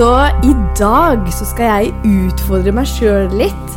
[0.00, 0.14] Så
[0.48, 3.72] i dag så skal jeg utfordre meg sjøl litt.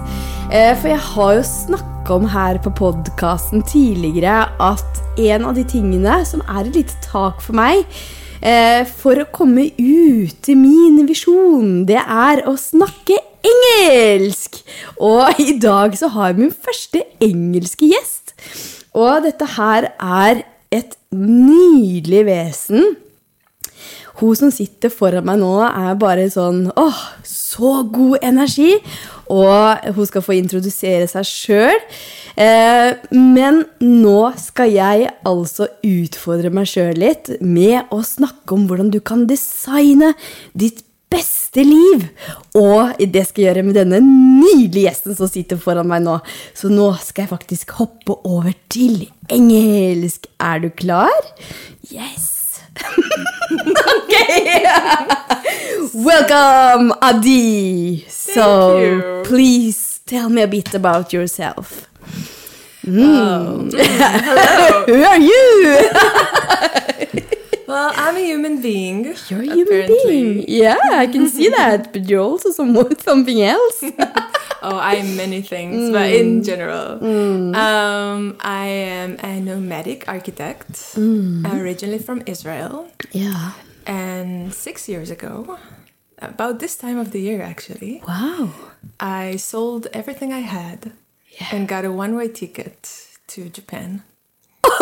[0.55, 5.65] Eh, For jeg har jo snakka om her på podkasten tidligere at en av de
[5.67, 7.83] tingene som er et lite tak for meg
[8.39, 14.63] eh, for å komme ut i min visjon, det er å snakke engelsk!
[15.03, 18.37] Og i dag så har jeg min første engelske gjest.
[18.95, 22.93] Og dette her er et nydelig vesen.
[24.19, 28.75] Hun som sitter foran meg nå, er bare sånn åh, så god energi.
[29.33, 31.83] Og hun skal få introdusere seg sjøl.
[32.35, 38.89] Eh, men nå skal jeg altså utfordre meg sjøl litt med å snakke om hvordan
[38.93, 40.13] du kan designe
[40.57, 40.83] ditt
[41.13, 42.07] beste liv.
[42.57, 46.19] Og det skal jeg gjøre med denne nydelige gjesten som sitter foran meg nå.
[46.57, 50.29] Så nå skal jeg faktisk hoppe over til engelsk.
[50.41, 51.33] Er du klar?
[51.93, 52.32] Yes!
[52.81, 54.65] Okay.
[55.93, 58.05] Welcome, Adi.
[58.07, 59.23] so, you.
[59.25, 61.87] please tell me a bit about yourself.
[62.87, 63.69] Oh.
[64.87, 65.89] Who are you?
[67.73, 69.15] Well, I'm a human being.
[69.29, 70.45] You're a human being.
[70.47, 71.91] Yeah, I can see that.
[71.91, 73.83] But you're also some, something else.
[74.65, 76.19] Oh, I'm many things, but mm.
[76.21, 77.53] in general, mm.
[77.53, 81.43] um, I am a nomadic architect, mm.
[81.53, 83.51] originally from Israel, yeah.
[83.85, 85.59] and six years ago,
[86.19, 88.53] about this time of the year actually, Wow.
[89.01, 90.93] I sold everything I had
[91.51, 92.79] and got a one-way ticket
[93.35, 94.03] to Japan.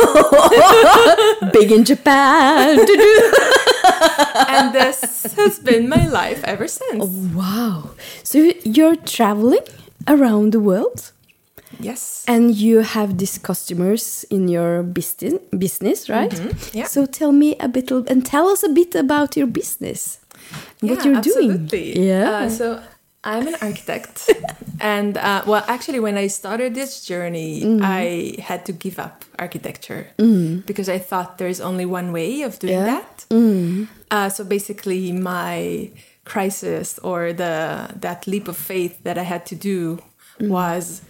[1.54, 2.80] Big in Japan.
[4.48, 7.06] And this has been my life ever since.
[7.36, 7.92] wow.
[8.24, 9.66] So you're traveling
[10.08, 11.12] around the world
[11.80, 12.24] Yes.
[12.28, 16.34] and you have these customers in your business, business right?
[16.74, 16.86] yeah.
[16.86, 20.20] So tell me a bit and tell us a bit about your business.
[20.82, 21.70] What Yeah, you're doing.
[21.72, 22.30] Yeah.
[22.32, 22.82] Uh, so
[23.24, 24.30] I'm an architect,
[24.82, 27.82] and uh, well, actually, when I started this journey, Mm.
[27.84, 30.08] I had to give up architecture
[30.66, 32.86] because I thought there is only one way of doing Yeah.
[32.86, 33.26] that.
[34.10, 35.90] Uh, so basically, my
[36.26, 40.00] crisis or the that leap of faith that I had to do
[40.40, 40.50] Mm.
[40.50, 41.02] was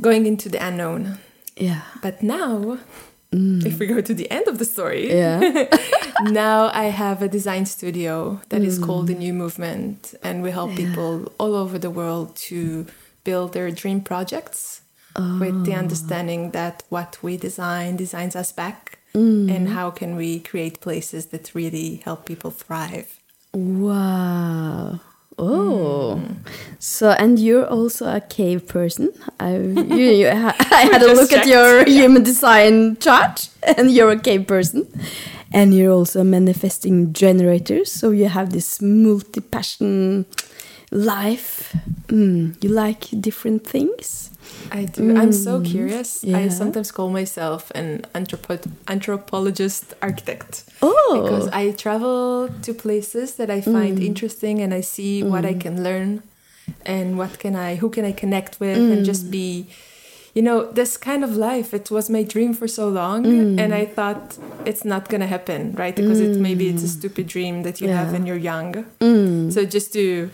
[0.00, 1.18] going into the unknown.
[1.56, 1.82] yeah.
[2.02, 2.78] But now,
[3.32, 3.66] Mm.
[3.66, 5.68] if we go to the end of the story, Yeah.
[6.22, 9.08] now I have a design studio that is called mm.
[9.08, 12.86] the New Movement, and we help people all over the world to
[13.24, 14.82] build their dream projects
[15.40, 15.78] with the oh.
[15.78, 19.54] understanding that what we design designs us back, mm.
[19.54, 23.20] and how can we create places that really help people thrive.
[23.52, 25.00] Wow.
[25.38, 26.20] Oh,
[26.80, 29.12] so and you're also a cave person.
[29.38, 32.02] I, you, you, I had a look at your yeah.
[32.02, 34.88] human design chart, and you're a cave person,
[35.52, 37.84] and you're also a manifesting generator.
[37.84, 40.26] So you have this multi-passion
[40.90, 41.76] life.
[42.08, 44.27] Mm, you like different things.
[44.70, 45.16] I do.
[45.16, 46.24] I'm so mm, curious.
[46.24, 50.64] I sometimes call myself an anthropo- anthropologist architect.
[50.82, 54.04] Oh, because I travel to places that I find mm.
[54.04, 55.60] interesting and I see what I mm.
[55.60, 56.22] can learn
[56.84, 59.68] and what can I who can I connect with and just be
[60.34, 63.26] you know this kind of life it was my dream for so long
[63.58, 65.96] and I thought it's not going to happen right?
[65.96, 68.84] Because it maybe it's a stupid dream that you have when you're young.
[69.00, 69.52] Mm.
[69.52, 70.30] so just to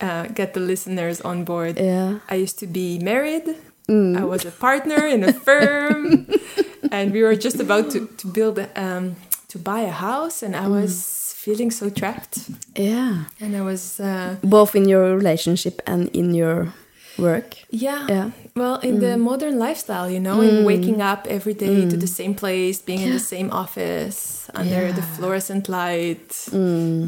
[0.00, 2.18] uh, get the listeners on board yeah.
[2.28, 3.56] I used to be married.
[3.88, 4.18] Mm.
[4.18, 6.28] I was a partner in a firm,
[6.92, 9.16] and we were just about to to build um,
[9.48, 12.50] to buy a house, and I was feeling so trapped.
[12.76, 13.24] Yeah.
[13.40, 16.74] And I was uh, Both in your relationship and in your
[17.18, 17.56] work.
[17.70, 18.30] yeah, Yeah.
[18.54, 19.20] well in the mm.
[19.20, 20.64] modern lifestyle, you know, in mm.
[20.64, 22.00] waking up every day to mm.
[22.00, 26.28] the same place, being in the same office under the fluorescent light,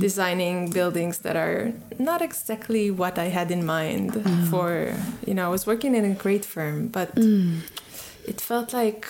[0.06, 4.12] designing buildings that are not exactly what I had in mind
[4.50, 4.92] for
[5.26, 7.10] you know I was working in a great firm but
[8.26, 9.06] it felt like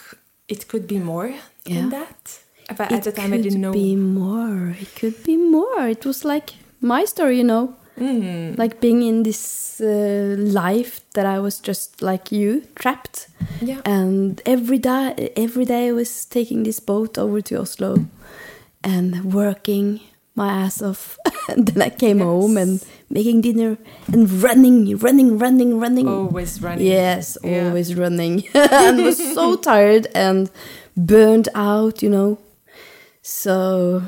[0.48, 1.28] it could be more
[1.64, 1.74] Yeah.
[1.76, 2.40] than that.
[2.78, 4.76] But at the time I didn't know be more.
[4.80, 5.88] It could be more.
[5.88, 6.48] It was like
[6.80, 8.56] my story, you know, Mm.
[8.58, 13.28] like being in this uh, life that I was just like you, trapped.
[13.60, 18.06] yeah And every day, every day I was taking this boat over to Oslo
[18.82, 20.00] and working
[20.34, 21.18] my ass off.
[21.48, 23.76] and then I came home and making dinner
[24.12, 26.08] and running, running, running, running.
[26.08, 27.66] always running Yes, Yeah.
[27.68, 28.44] always running.
[28.54, 30.50] and was so tired and
[30.96, 32.38] burned out, you know.
[33.22, 34.02] So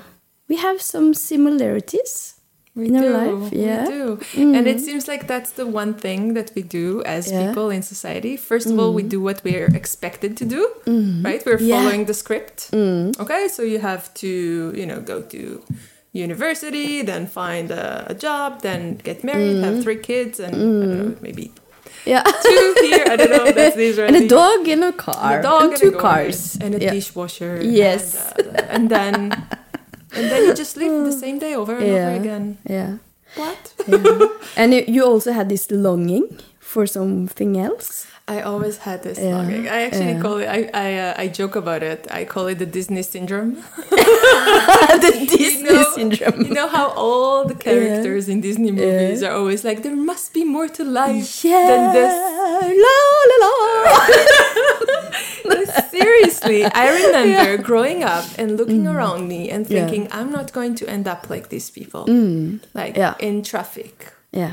[0.49, 2.35] we have some similarities
[2.75, 3.53] We in our do, life.
[3.53, 3.85] Yeah.
[3.85, 4.21] We do.
[4.57, 4.81] And it mm.
[4.81, 7.49] seems like that's the one thing that we do as Yeah.
[7.49, 8.37] people in society.
[8.37, 9.11] First of all, we mm.
[9.11, 11.23] do what we're expected to do, mm-hmm.
[11.23, 11.45] right?
[11.45, 11.77] We're Yeah.
[11.77, 12.71] following the script.
[12.73, 13.19] Mm.
[13.21, 15.63] Okay, so you have to, you know, go to
[16.13, 19.83] university, then find a, a job, then get married, have mm.
[19.83, 21.53] three kids, and I don't know, maybe
[22.07, 22.23] Yeah.
[22.23, 23.05] two here.
[23.13, 23.53] I don't know.
[23.59, 24.17] That's the Israeli.
[24.17, 25.37] and a dog in a car.
[25.37, 26.57] and a dog and and two cars.
[26.61, 26.91] and a yeah.
[26.91, 27.61] dishwasher.
[27.63, 28.33] Yes.
[28.39, 29.19] and, uh, and then
[30.14, 31.20] and then you just live the mm.
[31.20, 32.09] same day over and Yeah.
[32.09, 32.59] over again.
[32.69, 32.99] Yeah.
[33.37, 33.75] What?
[33.88, 34.29] yeah.
[34.56, 36.29] and you- you also had this longing
[36.61, 38.06] for something else.
[38.29, 39.69] I always had this Yeah, longing.
[39.69, 40.21] I actually yeah.
[40.23, 40.47] call it.
[40.47, 42.07] I I, uh, I joke about it.
[42.11, 43.55] I call it the Disney syndrome.
[43.91, 46.41] the Disney know- syndrome.
[46.47, 50.45] You know how all the characters in Disney movies are always like, there must be
[50.45, 51.67] more to life yeah.
[51.71, 52.15] than this.
[52.85, 52.99] La
[53.31, 53.53] la la.
[55.91, 59.71] Seriously, I remember growing up and looking around me and Mm.
[59.71, 59.87] Yeah.
[59.87, 62.05] thinking, I'm not going to end up like these people,
[62.75, 63.15] like Yeah.
[63.19, 64.53] in traffic, yeah.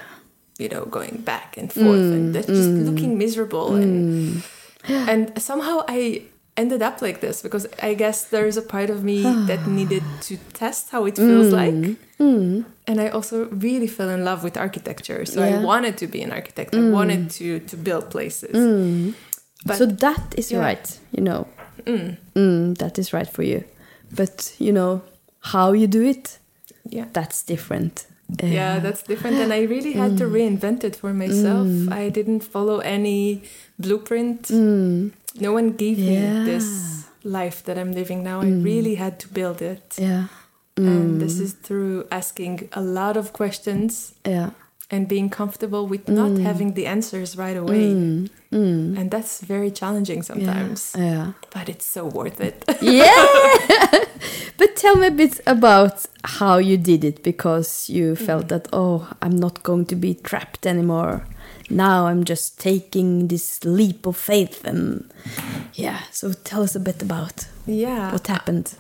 [0.59, 2.13] You know, going back and forth Mm.
[2.15, 2.85] and that's just mm.
[2.85, 3.75] looking miserable.
[3.75, 5.07] And, mm.
[5.11, 6.23] and somehow I
[6.57, 10.38] ended up like this because I guess there's a part of me that needed to
[10.53, 11.97] test how it feels mm, like.
[12.89, 15.25] And I also really fell in love with architecture.
[15.25, 15.59] So Yeah.
[15.59, 16.75] I wanted to be an architect.
[16.75, 18.53] I wanted to, to build places.
[19.65, 20.59] But so that is yeah.
[20.59, 21.47] right, you know.
[21.85, 23.63] Mm, that is right for you.
[24.12, 25.01] But, you know,
[25.39, 26.39] how you do it,
[26.85, 27.05] yeah.
[27.13, 28.05] that's different.
[28.43, 30.33] Yeah that's different and i really had to mm.
[30.37, 31.67] reinvent it for myself.
[31.67, 31.91] Mm.
[31.91, 33.43] I didn't follow any
[33.77, 34.43] blueprint.
[34.43, 35.11] Mm.
[35.39, 36.39] No one gave Yeah.
[36.39, 36.67] me this
[37.23, 38.41] life that i'm living now.
[38.41, 39.95] I really had to build it.
[39.97, 40.27] Yeah.
[40.77, 44.49] and this is through asking a lot of questions Yeah.
[44.89, 47.85] and being comfortable with not having the answers right away.
[48.51, 50.79] And that's very challenging sometimes.
[50.97, 51.33] Yeah.
[51.55, 52.57] but it's so worth it.
[52.81, 53.25] Yeah
[54.59, 58.25] but tell me a bit about how you did it because you mm-hmm.
[58.25, 61.25] felt that oh i'm not going to be trapped anymore.
[61.71, 65.09] Now i'm just taking this leap of faith and
[65.73, 68.11] yeah so tell us a bit about yeah.
[68.11, 68.75] what happened.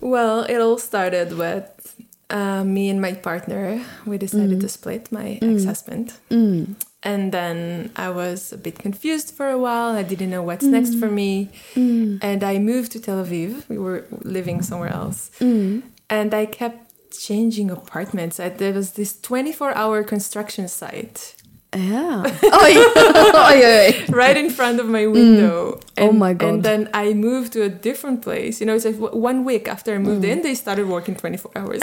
[0.00, 1.94] Well, it all started with
[2.30, 3.84] uh, me and my partner.
[4.06, 4.60] We decided mm.
[4.60, 5.54] to split, my mm.
[5.54, 6.14] ex husband.
[6.30, 6.74] Mm.
[7.02, 9.96] And then I was a bit confused for a while.
[9.96, 11.12] I didn't know what's next for mm.
[11.14, 11.48] me.
[11.74, 12.18] Mm.
[12.20, 13.66] And I moved to Tel Aviv.
[13.70, 15.30] We were living somewhere else.
[15.40, 15.82] Mm.
[16.10, 18.38] And I kept changing apartments.
[18.38, 21.34] I, there was this 24 hour construction site
[21.76, 23.32] yeah oh, yeah.
[23.34, 24.04] oh, yeah.
[24.08, 25.78] right in front of my window.
[25.98, 26.48] Oh And- my God.
[26.48, 28.60] And then I moved to a different place.
[28.60, 30.28] You know, it's like w- one week after I moved Mm.
[30.28, 31.80] in, they started working 24 hours.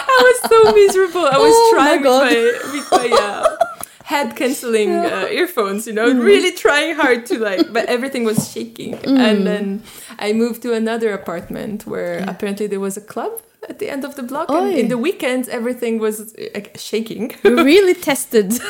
[0.18, 1.26] I was so miserable.
[1.36, 2.22] I was Oh trying God.
[2.32, 3.56] with my, with my uh,
[4.04, 6.24] head canceling uh, earphones, you know, Mm.
[6.32, 8.94] really trying hard to like, but everything was shaking.
[9.26, 9.82] And then
[10.26, 13.32] I moved to another apartment where apparently there was a club
[13.68, 14.48] at the end of the block.
[14.48, 16.60] And in the weekends, everything was uh,
[16.90, 17.34] shaking.
[17.44, 18.48] you really tested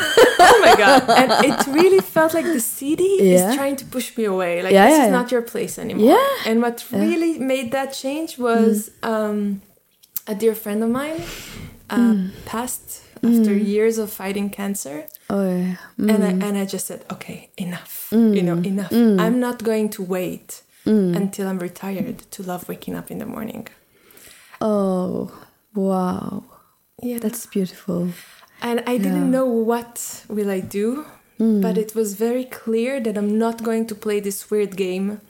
[0.52, 3.50] oh my god and it really felt like the city Yeah.
[3.50, 5.18] is trying to push me away like Yeah, this yeah, is yeah.
[5.20, 6.48] not your place anymore Yeah.
[6.50, 9.60] and what really made that change was um,
[10.26, 11.22] a dear friend of mine
[11.90, 12.28] uh, hmm.
[12.44, 13.64] passed after hmm.
[13.64, 15.06] years of fighting cancer.
[15.30, 16.42] Oh yeah and I, hmm.
[16.42, 18.92] and I just said okay enough you know enough.
[18.92, 23.66] I'm not going to wait until i'm retired to love waking up in the morning.
[24.60, 25.32] Oh
[25.74, 26.44] wow.
[27.02, 27.18] Yeah.
[27.18, 28.10] That's beautiful.
[28.62, 31.04] And I didn't know what will I do,
[31.38, 35.20] but it was very clear that I'm not going to play this weird game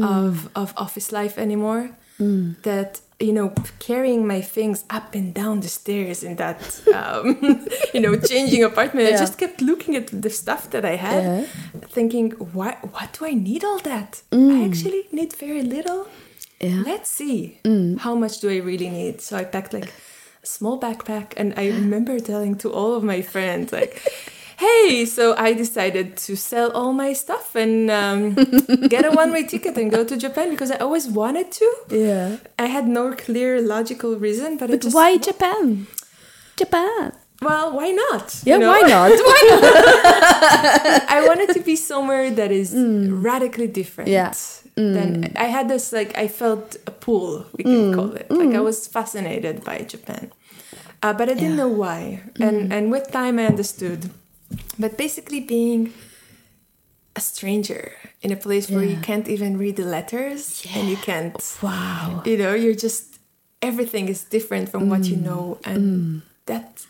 [0.00, 1.90] of of office life anymore.
[2.62, 6.60] That you know, carrying my things up and down the stairs in that
[6.94, 7.26] um,
[7.94, 9.08] you know changing apartment.
[9.08, 11.44] I just kept looking at the stuff that I had, Yeah.
[11.88, 14.22] thinking, why what do I need all that?
[14.32, 16.06] I actually need very little.
[16.60, 16.82] Yeah.
[16.86, 17.58] Let's see
[18.00, 19.20] how much do I really need.
[19.20, 19.92] So I packed like
[20.42, 24.02] a small backpack, and I remember telling to all of my friends like.
[24.58, 28.34] Hey, so I decided to sell all my stuff and um,
[28.88, 31.66] get a one-way ticket and go to Japan because I always wanted to.
[31.90, 35.86] yeah I had no clear logical reason, but, but just why japan
[36.56, 38.26] japan Well, why not?
[38.44, 38.72] yeah you know?
[38.74, 39.62] why not why not
[41.16, 43.22] I wanted to be somewhere that is mm.
[43.30, 44.10] radically different.
[44.10, 44.32] Yeah.
[44.74, 45.36] Then mm.
[45.44, 47.94] I had this like I felt a pull, we can mm.
[47.94, 48.26] call it.
[48.30, 50.24] Like I was fascinated by Japan,
[51.04, 51.62] uh, but I didn't Yeah.
[51.62, 52.00] know why.
[52.46, 54.00] And and with time I understood.
[54.78, 55.92] But basically, being
[57.16, 61.36] a stranger in a place where you can't even read the letters and you can't
[61.62, 62.22] wow.
[62.24, 63.18] you know you're just
[63.62, 65.24] everything is different from what you mm.
[65.24, 65.58] know.
[65.64, 66.22] And mm.
[66.46, 66.86] that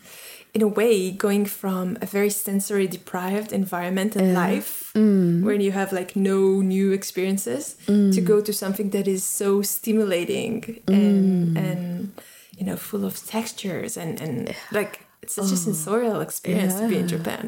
[0.53, 5.43] in a way going from a very sensory deprived environment and life mm.
[5.43, 10.81] where you have like no new experiences to go to something that is so stimulating
[10.87, 12.13] and and
[12.57, 16.95] you know full of textures and and like it's such a sensorial experience to be
[16.95, 17.15] in Yeah.
[17.17, 17.43] Japan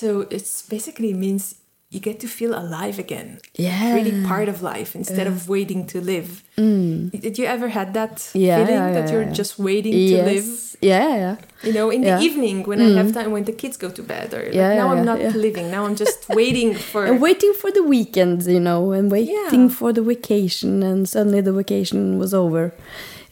[0.00, 1.42] so it's basically means
[1.90, 3.38] you get to feel alive again.
[3.54, 3.94] Yeah.
[3.94, 6.42] Really part of life instead of waiting to live.
[6.56, 8.30] Did you ever had that Mm.
[8.46, 9.40] Yeah, feeling yeah, that you're yeah.
[9.42, 10.48] just waiting to live?
[10.82, 11.36] Yeah, yeah.
[11.62, 12.16] You know, in Yeah.
[12.16, 12.18] Mm.
[12.18, 14.74] the evening when I have time, when the kids go to bed, or like, now
[14.74, 15.30] yeah, I'm not yeah.
[15.46, 15.66] living.
[15.70, 17.00] Now I'm just waiting for.
[17.06, 19.78] And waiting for the weekend, you know, and waiting Yeah.
[19.78, 22.74] for the vacation, and suddenly the vacation was over.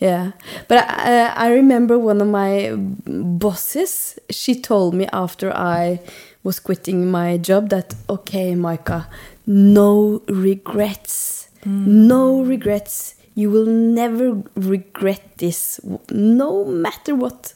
[0.02, 0.32] Yeah,
[0.66, 4.18] but I, I remember one of my bosses.
[4.30, 6.00] She told me after I
[6.42, 9.06] was quitting my job that okay, Mayka,
[9.46, 12.08] no regrets, hmm.
[12.08, 13.14] no regrets.
[13.36, 15.78] You will never regret this,
[16.10, 17.54] no matter what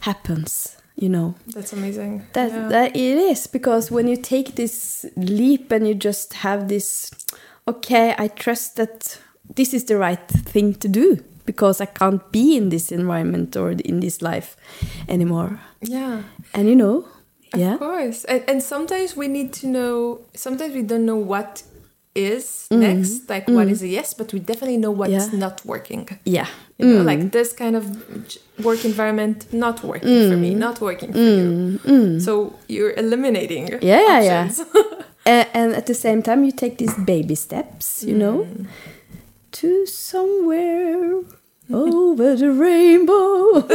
[0.00, 0.76] happens.
[0.96, 1.34] You know.
[1.46, 2.26] That's amazing.
[2.32, 2.68] That Yeah.
[2.70, 7.12] that it is because when you take this leap and you just have this,
[7.68, 9.18] okay, I trust that
[9.54, 13.70] this is the right thing to do because I can't be in this environment or
[13.72, 14.56] in this life
[15.08, 15.60] anymore.
[15.82, 16.22] yeah.
[16.54, 17.04] And you know,
[17.56, 18.24] yeah, Of course.
[18.24, 21.62] And, and sometimes we need to know, sometimes we don't know what
[22.14, 22.78] is Mm.
[22.78, 25.28] next, like what is a yes, but we definitely know what's Yeah.
[25.38, 26.08] not working.
[26.24, 26.46] yeah,
[26.78, 27.06] You know, Mm.
[27.06, 27.84] like this kind of
[28.64, 30.40] work environment not working for Mm.
[30.40, 32.20] me, not working for you.
[32.20, 34.44] So you're eliminating Yeah, yeah, yeah.
[34.46, 34.68] options.
[35.26, 38.66] A- and at the same time you take these baby steps, you know, Mm.
[39.54, 41.22] To somewhere
[41.72, 43.66] over the rainbow.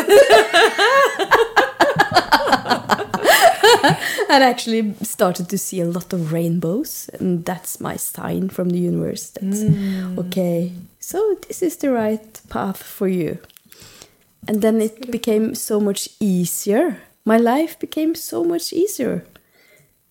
[4.30, 8.70] and I actually started to see a lot of rainbows, and that's my sign from
[8.70, 9.32] the universe.
[9.32, 10.20] That's hmm.
[10.20, 10.74] okay.
[11.00, 13.40] So this is the right path for you.
[14.48, 17.02] And then it became so much easier.
[17.26, 19.26] My life became so much easier.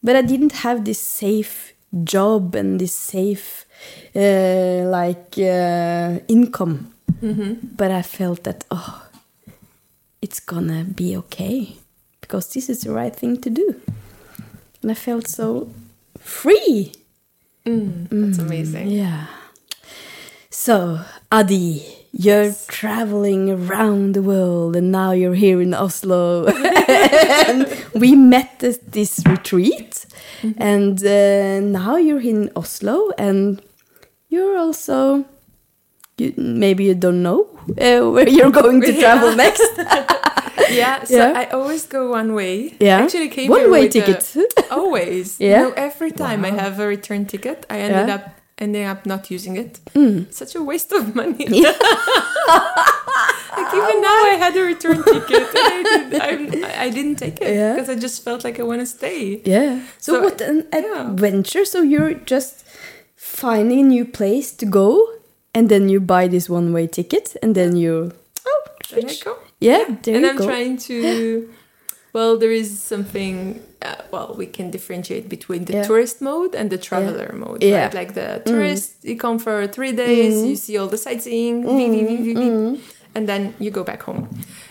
[0.03, 3.67] But I didn't have this safe job and this safe,
[4.15, 6.93] uh, like, uh, income.
[7.21, 9.07] But I felt that, oh,
[10.23, 11.77] it's gonna be okay
[12.21, 13.81] because this is the right thing to do.
[14.83, 15.71] And I felt so
[16.19, 16.93] free.
[17.67, 18.91] Mm, that's amazing.
[18.91, 19.27] Yeah.
[20.51, 21.83] So, Adi,
[22.13, 26.47] you're traveling around the world and now you're here in Oslo.
[27.47, 30.07] and we met at this retreat.
[30.57, 33.61] And uh, now you're in Oslo and
[34.29, 35.25] you're also.
[36.19, 37.47] You, maybe you don't know
[37.81, 39.37] uh, where you're going to travel Yeah.
[39.37, 39.63] next.
[40.71, 41.33] Yeah, so Yeah.
[41.35, 42.75] I always go one way.
[42.81, 42.99] Yeah.
[43.05, 44.37] Actually came One way with a- ticket.
[44.71, 45.39] always.
[45.41, 45.49] Yeah?
[45.49, 48.15] You know, every time I have a return ticket, I ended Yeah.
[48.17, 48.25] up
[48.59, 49.81] ending up not using it.
[49.95, 50.27] Mm.
[50.33, 51.47] Such a waste of money.
[51.49, 51.77] like
[53.75, 57.41] even now, I had a return ticket and I, did, I'm, I I didn't take
[57.41, 57.75] it Yeah.
[57.75, 59.41] because I just felt like I want to stay.
[59.45, 59.81] Yeah.
[59.99, 61.11] So, So, what an yeah.
[61.11, 61.65] adventure!
[61.65, 62.65] So you're just
[63.41, 64.89] finding a new place to go,
[65.55, 68.13] and then you buy this one-way ticket, and then you
[68.47, 69.25] oh There switch.
[69.25, 69.37] go.
[69.61, 70.47] Yeah, there and you I'm go.
[70.47, 71.49] trying to.
[72.13, 73.61] Well, there is something.
[73.83, 75.87] Uh, well, we can differentiate between the Yeah.
[75.87, 77.63] tourist mode and the traveler mode.
[77.63, 77.71] Yeah.
[77.71, 77.85] Mm.
[77.85, 77.95] Right?
[78.01, 82.81] Like the tourist, you come for three days, you see all the sightseeing, beep, beep,
[83.15, 84.27] and then you go back home.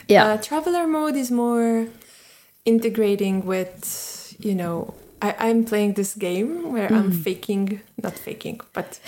[0.09, 0.25] Yeah.
[0.27, 1.87] Uh, traveler mode is more
[2.65, 7.23] integrating with, you know, I, I'm playing this game where I'm Mm.
[7.23, 8.99] faking, not faking, but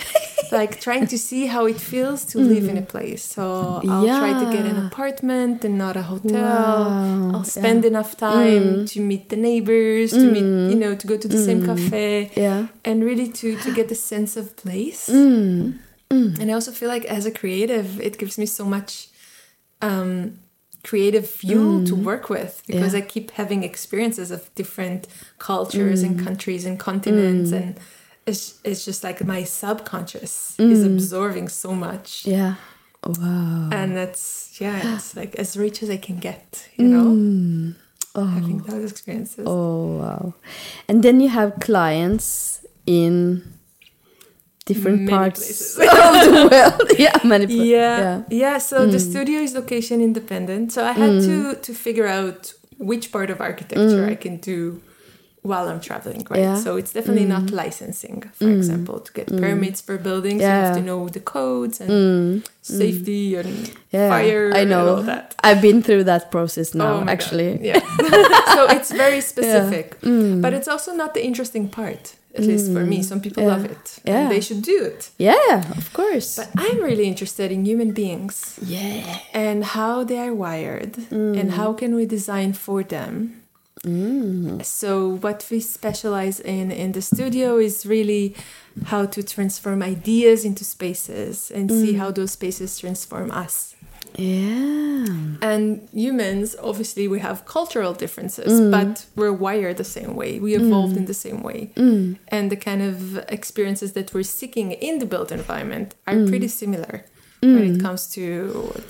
[0.50, 3.22] like trying to see how it feels to live in a place.
[3.24, 4.86] So I'll try to get an Mm.
[4.90, 6.42] Apartment and not a hotel.
[6.42, 11.16] Wow, I'll spend enough time to meet the neighbors, to meet, you know, to go
[11.16, 12.66] to the same cafe, Yeah.
[12.84, 15.08] and really to to get a sense of place.
[15.08, 15.78] Mm.
[16.40, 18.92] And I also feel like as a creative, it gives me so much
[19.88, 20.38] um,
[20.82, 22.04] creative fuel to mm.
[22.04, 22.98] work with because Mm.
[22.98, 23.04] Yeah.
[23.04, 25.06] I keep having experiences of different
[25.38, 26.24] cultures and mm.
[26.24, 27.56] countries and continents, mm.
[27.60, 27.74] and
[28.26, 32.54] it's it's just like my subconscious is absorbing so much, Yeah.
[33.02, 33.68] Oh, wow.
[33.72, 37.74] and that's yeah, it's like as rich as I can get, you know,
[38.14, 38.26] Oh.
[38.26, 39.44] having those experiences.
[39.46, 40.34] Oh wow.
[40.88, 43.42] And then you have clients in
[44.72, 45.40] different Many parts
[45.78, 46.78] of the world.
[47.06, 47.68] yeah, many places.
[47.68, 49.10] yeah yeah, so the mm.
[49.10, 51.24] studio is location independent so i had mm.
[51.28, 51.36] to
[51.66, 52.40] to figure out
[52.90, 54.14] which part of architecture mm.
[54.14, 54.60] i can do
[55.50, 56.40] while i'm traveling right?
[56.46, 56.56] Yeah.
[56.64, 60.84] so it's definitely not licensing for example to get permits for buildings you have to
[60.90, 61.92] know the codes and
[62.60, 63.52] safety and
[63.96, 64.80] Yeah, fire I know.
[64.80, 65.26] and all that.
[65.48, 67.08] I've been through that process now, Oh my God.
[67.14, 67.50] actually.
[67.70, 67.80] yeah.
[68.54, 69.86] So it's very specific.
[70.44, 72.02] But it's also not the interesting part
[72.38, 73.48] at least for me mm, some people Yeah.
[73.54, 74.18] love it Yeah.
[74.20, 76.30] and they should do it Yeah, of course.
[76.40, 79.18] but i'm really interested in human beings yeah.
[79.44, 81.56] and how they are wired and mm.
[81.60, 83.14] how can we design for them
[83.84, 84.64] mm.
[84.64, 84.90] so
[85.24, 88.34] what we specialize in in the studio is really
[88.92, 93.74] how to transform ideas into spaces and see how those spaces transform us
[94.16, 94.89] Yeah.
[95.50, 98.70] And humans, obviously, we have cultural differences, mm.
[98.76, 100.30] but we're wired the same way.
[100.46, 101.12] We evolved in mm.
[101.12, 101.60] the same way.
[101.76, 102.18] Mm.
[102.36, 102.96] And the kind of
[103.38, 106.94] experiences that we're seeking in the built environment are pretty similar
[107.54, 108.22] when it comes to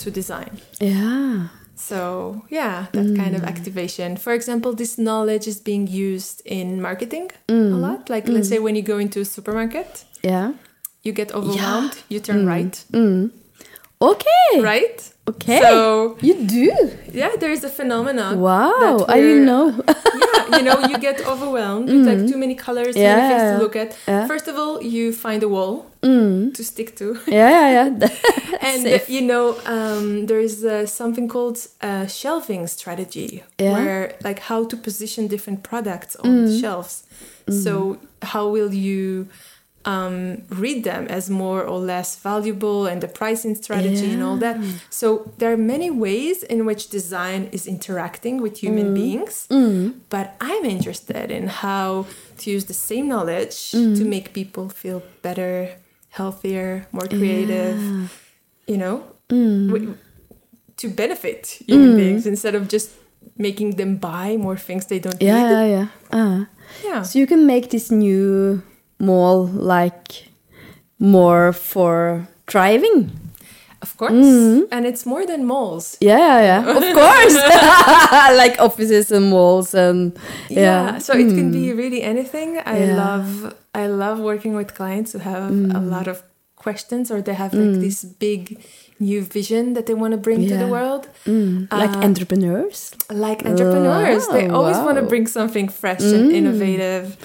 [0.02, 0.52] to design.
[0.80, 1.48] Yeah.
[1.90, 2.00] So,
[2.50, 4.08] yeah, that kind of activation.
[4.16, 8.00] For example, this knowledge is being used in marketing a lot.
[8.14, 9.90] Like, let's say when you go into a supermarket,
[10.22, 10.52] Yeah.
[11.06, 12.74] you get overwhelmed, you turn right,
[14.02, 14.60] Okay.
[14.60, 15.12] right?
[15.28, 15.60] Okay.
[15.60, 16.72] So, you do.
[17.12, 18.40] yeah, there is a phenomenon.
[18.40, 19.04] Wow.
[19.08, 19.68] I didn't know.
[19.88, 23.58] yeah, you know, you get overwhelmed with like too many colors, Yeah, many things to
[23.62, 23.96] look at.
[24.08, 24.26] yeah.
[24.26, 27.20] First of all, you find a wall to stick to.
[27.26, 28.08] yeah, yeah, yeah.
[28.62, 29.08] and Safe.
[29.10, 33.72] you know um, there is uh, something called uh, shelving strategy Yeah.
[33.72, 36.60] where like how to position different products on Mm.
[36.60, 37.04] shelves
[37.64, 39.26] so how will you
[39.86, 44.56] um, read them as more or less valuable and the pricing strategy and all that
[44.90, 48.94] so there are many ways in which design is interacting with human Mm.
[49.00, 49.34] beings
[50.10, 52.04] but i'm interested in how
[52.38, 53.96] to use the same knowledge Mm.
[53.98, 55.52] to make people feel better
[56.10, 57.78] healthier more creative
[58.66, 59.96] you know, w-
[60.76, 62.90] to benefit human beings instead of just
[63.36, 65.50] making them buy more things they don't Yeah, need.
[65.54, 65.86] yeah, yeah.
[66.18, 66.44] Uh.
[66.84, 67.02] Yeah.
[67.02, 68.62] So you can make this new
[69.00, 70.28] mall like
[70.98, 73.10] more for driving.
[73.82, 74.12] Of course.
[74.12, 74.64] Mm-hmm.
[74.70, 75.96] And it's more than malls.
[76.00, 76.76] Yeah, yeah, yeah.
[76.76, 77.34] Of course.
[78.36, 80.18] like offices and malls and
[80.50, 80.98] yeah.
[80.98, 81.52] So it can hmm.
[81.52, 82.58] be really anything.
[82.58, 82.96] I Yeah.
[82.96, 85.88] love I love working with clients who have a hmm.
[85.88, 86.22] lot of
[86.56, 87.80] questions or they have like hmm.
[87.80, 88.60] this big
[89.00, 90.76] new vision that they want to bring to the Yeah.
[90.76, 91.04] world.
[91.82, 92.78] like Uh, entrepreneurs.
[93.26, 94.24] like entrepreneurs.
[94.28, 97.16] they Wow, always want to bring something fresh and innovative.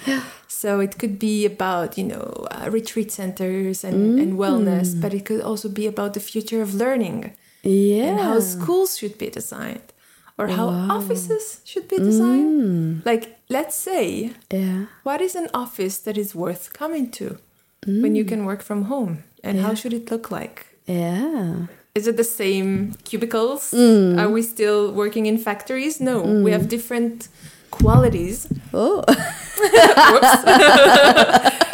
[0.47, 5.23] So it could be about, you know, uh, retreat centers and, and wellness, but it
[5.25, 7.31] could also be about the future of learning
[7.63, 8.07] Yeah.
[8.09, 9.87] and how schools should be designed
[10.37, 10.67] or how
[10.97, 13.01] offices should be designed.
[13.05, 14.85] Like, let's say, yeah.
[15.03, 17.37] what is an office that is worth coming to
[17.85, 18.29] when you Mm.
[18.31, 19.13] can work from home?
[19.43, 20.74] And how should it look like?
[20.85, 21.67] Yeah.
[21.95, 23.71] Is it the same cubicles?
[23.71, 24.19] Mm.
[24.19, 26.01] Are we still working in factories?
[26.01, 27.29] No, we have different
[27.71, 28.47] qualities.
[28.73, 29.03] Oh.
[30.11, 30.43] Whoops.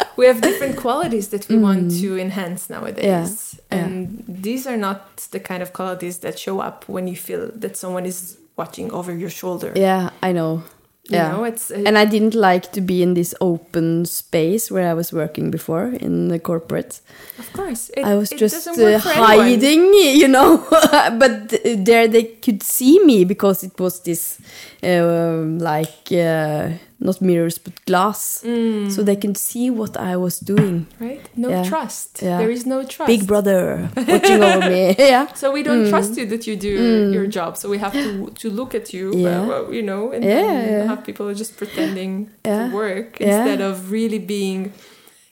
[0.16, 3.04] we have different qualities that we want to enhance nowadays.
[3.04, 3.60] Mm.
[3.70, 3.84] Yeah, yeah.
[3.84, 7.76] And these are not the kind of qualities that show up when you feel that
[7.76, 9.72] someone is watching over your shoulder.
[9.74, 10.62] Yeah, I know.
[11.08, 11.32] You yeah.
[11.32, 14.94] know, it's uh, and I didn't like to be in this open space where I
[14.94, 17.00] was working before in the corporate.
[17.40, 17.90] of course.
[17.96, 19.00] It, I was just uh, for anyone.
[19.00, 20.64] hiding, you know.
[20.70, 24.40] but there they could see me because it was this,
[24.84, 26.70] um like, uh,
[27.04, 28.90] not mirrors but glass, Mm.
[28.90, 30.86] so they can see what I was doing.
[31.00, 31.20] Right?
[31.36, 31.64] No Yeah.
[31.70, 32.22] trust.
[32.22, 32.38] Yeah.
[32.38, 33.06] There is no trust.
[33.06, 34.94] Big brother watching over me.
[35.12, 35.26] Yeah.
[35.34, 36.72] So we don't trust you that you do
[37.16, 37.56] your job.
[37.56, 39.46] So we have to to look at you, Yeah.
[39.50, 42.12] well, you know, and Yeah, have people just pretending
[42.44, 44.72] to work instead of really being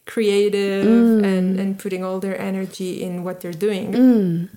[0.07, 1.25] creative Mm.
[1.25, 3.93] and and putting all their energy in what they're doing.
[3.93, 4.49] Mm.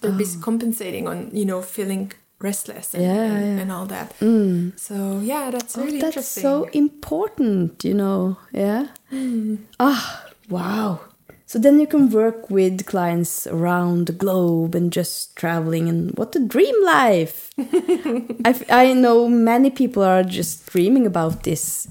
[0.00, 3.62] They're busy compensating on you know feeling restless and, Yeah, and, yeah.
[3.62, 4.18] and all that.
[4.20, 4.78] Mm.
[4.78, 6.42] So yeah, that's Oh, really that's interesting.
[6.42, 8.36] so important, you know.
[8.52, 8.86] Yeah.
[9.10, 9.56] Hmm.
[9.78, 11.00] Ah, wow.
[11.46, 16.36] So then you can work with clients around the globe and just traveling and what
[16.36, 17.50] a dream life.
[17.58, 21.88] I, f- I know many people are just dreaming about this,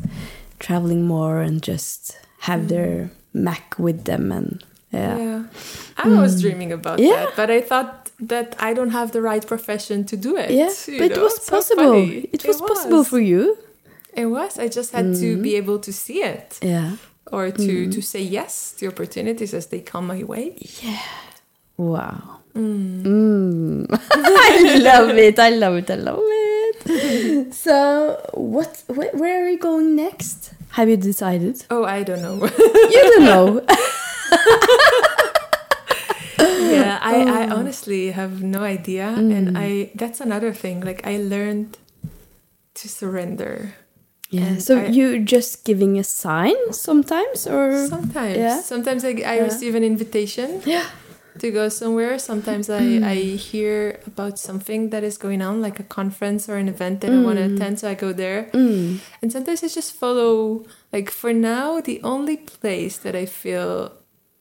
[0.59, 5.17] traveling more and just have their Mac with them and yeah.
[5.17, 5.43] Yeah.
[5.97, 7.25] I was dreaming about Yeah.
[7.25, 10.51] that, but I thought that I don't have the right profession to do it.
[10.51, 11.83] Yeah, but it was So possible.
[11.83, 12.29] funny.
[12.33, 13.57] It was possible for you.
[14.13, 14.59] It was.
[14.59, 15.41] I just had to mm.
[15.41, 16.97] be able to see it Yeah.
[17.31, 18.03] or to, to mm.
[18.03, 20.55] say yes to opportunities as they come my way.
[20.81, 21.01] Yeah.
[21.77, 22.39] Wow.
[22.55, 23.03] Mm.
[23.03, 23.85] mm.
[24.11, 25.39] I love it.
[25.39, 25.89] I love it.
[25.89, 27.53] I love it.
[27.53, 28.83] so, what?
[28.87, 30.53] Wh- where are you going next?
[30.71, 31.65] Have you decided?
[31.69, 32.45] Oh, I don't know.
[32.45, 33.65] You don't know.
[36.39, 37.57] yeah, I, I Oh.
[37.57, 39.15] honestly have no idea.
[39.17, 39.31] Mm.
[39.37, 40.81] And I that's another thing.
[40.81, 41.77] Like I learned
[42.75, 43.73] to surrender.
[44.29, 44.45] yeah.
[44.45, 48.37] And So I- you just giving a sign sometimes, or Sometimes.
[48.37, 48.61] Yeah.
[48.61, 49.43] Sometimes I, I Yeah.
[49.49, 50.61] receive an invitation.
[50.65, 50.85] yeah.
[51.39, 52.19] to go somewhere.
[52.19, 56.67] Sometimes I, I hear about something that is going on, like a conference or an
[56.67, 58.49] event that I want to attend, so I go there.
[58.51, 58.99] Mm.
[59.21, 63.93] And sometimes I just follow, like for now, the only place that I feel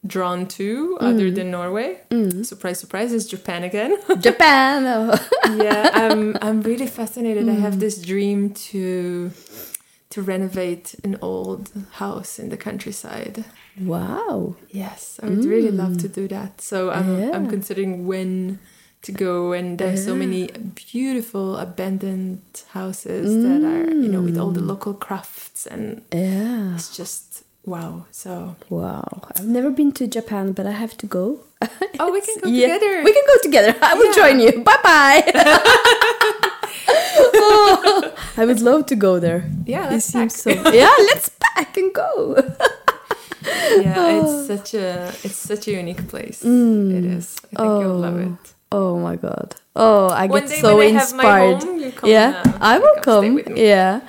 [0.09, 1.35] drawn to, other mm.
[1.35, 2.44] than Norway, mm.
[2.44, 3.97] surprise, surprise, is Japan again.
[4.21, 4.85] Japan.
[5.44, 7.49] yeah, I'm, I'm really fascinated.
[7.49, 7.81] I have mm.
[7.81, 9.31] this dream to
[10.11, 13.44] to renovate an old house in the countryside.
[13.79, 14.57] wow.
[14.71, 16.62] Yes, I would really love to do that.
[16.62, 18.59] So I'm I'm considering when
[19.03, 20.49] to go and there's so many
[20.90, 26.75] beautiful abandoned houses that are you know with all the local crafts and Yeah.
[26.75, 29.04] it's just wow so Wow.
[29.37, 31.24] I've never been to Japan, but I have to go.
[32.00, 33.72] oh we can go Yeah, together We can go together.
[33.83, 34.20] I will Yeah.
[34.20, 34.52] join you.
[34.68, 35.22] Bye bye.
[38.40, 39.44] I would love to go there.
[39.66, 40.64] yeah It let's seems pack.
[40.64, 40.70] so.
[40.72, 42.37] Yeah, let's pack and go.
[43.81, 48.18] yeah it's such a it's such a unique place it is i think you'll love
[48.20, 49.54] it Oh my god.
[49.74, 51.62] Oh, I One get so when I have my inspired.
[51.64, 53.57] home, yeah, uh, I will come come.
[53.57, 54.00] Yeah.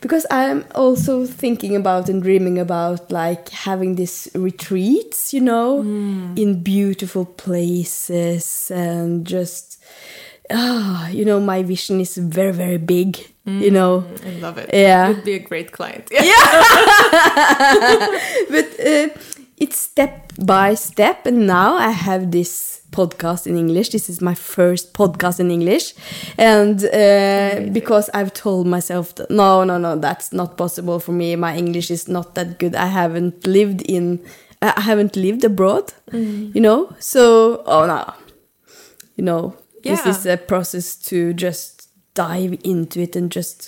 [0.00, 6.34] Because I'm also thinking about and dreaming about like having these retreats, you know, Hmm.
[6.36, 9.78] in beautiful places and just
[10.50, 14.04] ah, you know, my vision is very very big, you know.
[14.26, 15.08] i love it Yeah.
[15.08, 16.24] you'd be a great client Yeah
[18.50, 19.08] but uh,
[19.58, 23.88] it's step by step and now i have this podcast in english.
[23.90, 25.94] This is my first podcast in english.
[26.38, 31.36] And uh, because i've told myself that no no no that's not possible for me.
[31.36, 32.74] My english is not that good.
[32.74, 34.20] I haven't lived in
[34.62, 35.92] i haven't lived abroad
[36.56, 36.80] you know?
[36.98, 38.02] So oh no.
[39.16, 39.42] You know
[39.82, 43.58] this is a process to just dive into it and just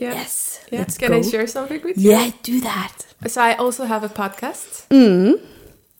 [0.00, 0.14] yeah.
[0.14, 0.78] yes yeah.
[0.80, 1.18] let's can go.
[1.18, 2.10] i share something with you?
[2.10, 2.94] Yeah do that.
[3.26, 4.88] So i also have a podcast.
[4.88, 5.51] Mm.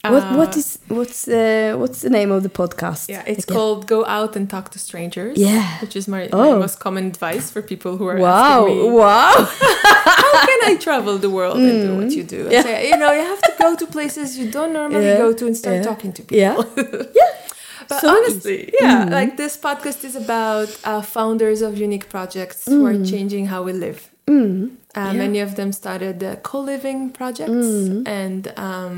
[0.04, 3.08] What what Uh, is what's uh, what's the name of the podcast?
[3.08, 3.56] Yeah, it's again?
[3.56, 5.38] called Go Out and Talk to Strangers.
[5.38, 5.78] Yeah.
[5.80, 6.38] Which is my, Oh.
[6.54, 8.66] my most common advice for people who are Wow!
[8.66, 9.32] me, Wow!
[10.22, 12.46] how can I travel the world and do what you do?
[12.46, 12.52] Mm.
[12.52, 12.62] Yeah.
[12.64, 15.46] say, you know, you have to go to places you don't normally Yeah, go to
[15.46, 16.36] and start yeah, talking to people.
[16.36, 16.56] yeah.
[17.20, 17.30] yeah.
[17.88, 19.12] But So honestly, yeah, Mm.
[19.18, 23.72] like this podcast is about uh, founders of unique projects who are changing how we
[23.72, 24.00] live.
[24.26, 24.70] Uh, Mm.
[24.96, 25.12] Yeah.
[25.24, 28.02] Many of them started uh, co-living projects Mm.
[28.22, 28.96] and um,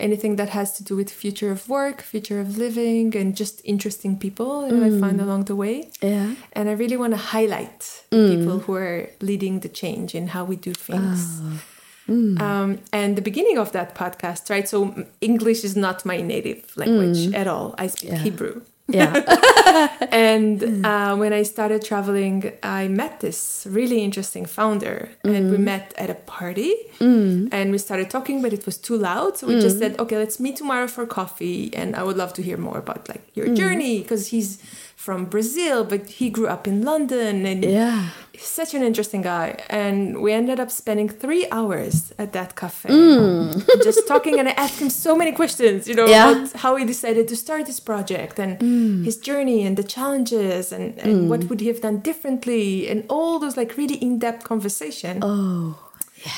[0.00, 4.12] anything that has to do with future of work, future of living, and just interesting
[4.18, 5.00] people that I Mm.
[5.04, 5.76] find along the way.
[6.02, 6.34] Yeah.
[6.56, 8.28] And I really want to highlight Mm.
[8.34, 11.20] people who are leading the change in how we do things.
[11.42, 11.62] Ah.
[12.08, 12.40] Mm.
[12.40, 14.68] Um, and the beginning of that podcast, right?
[14.68, 17.74] So mm, English is not my native language at all.
[17.78, 18.14] I speak Mm.
[18.14, 18.22] Yeah.
[18.28, 18.54] Hebrew.
[18.92, 19.96] Yeah.
[20.10, 20.84] And hmm.
[20.84, 25.64] uh, when I started traveling, I met this really interesting founder, and we hmm.
[25.64, 27.46] met at a party, hmm.
[27.52, 30.40] and we started talking, but it was too loud, so we just said, "Okay, let's
[30.40, 34.00] meet tomorrow for coffee." And I would love to hear more about like your journey
[34.02, 34.58] because he's
[35.00, 38.10] from Brazil, but he grew up in London, and yeah.
[38.32, 39.46] he's such an interesting guy.
[39.70, 43.66] And we ended up spending three hours at that cafe, mm.
[43.82, 46.30] just talking, and I asked him so many questions, you know, Yeah.
[46.30, 49.04] about how he decided to start this project and mm.
[49.08, 51.28] his journey and the challenges and, and mm.
[51.30, 55.14] what would he have done differently and all those like really in-depth conversation.
[55.22, 55.78] Oh.
[56.26, 56.32] Yeah.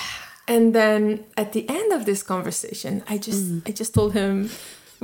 [0.54, 3.68] And then at the end of this conversation, I just Mm.
[3.68, 4.50] I just told him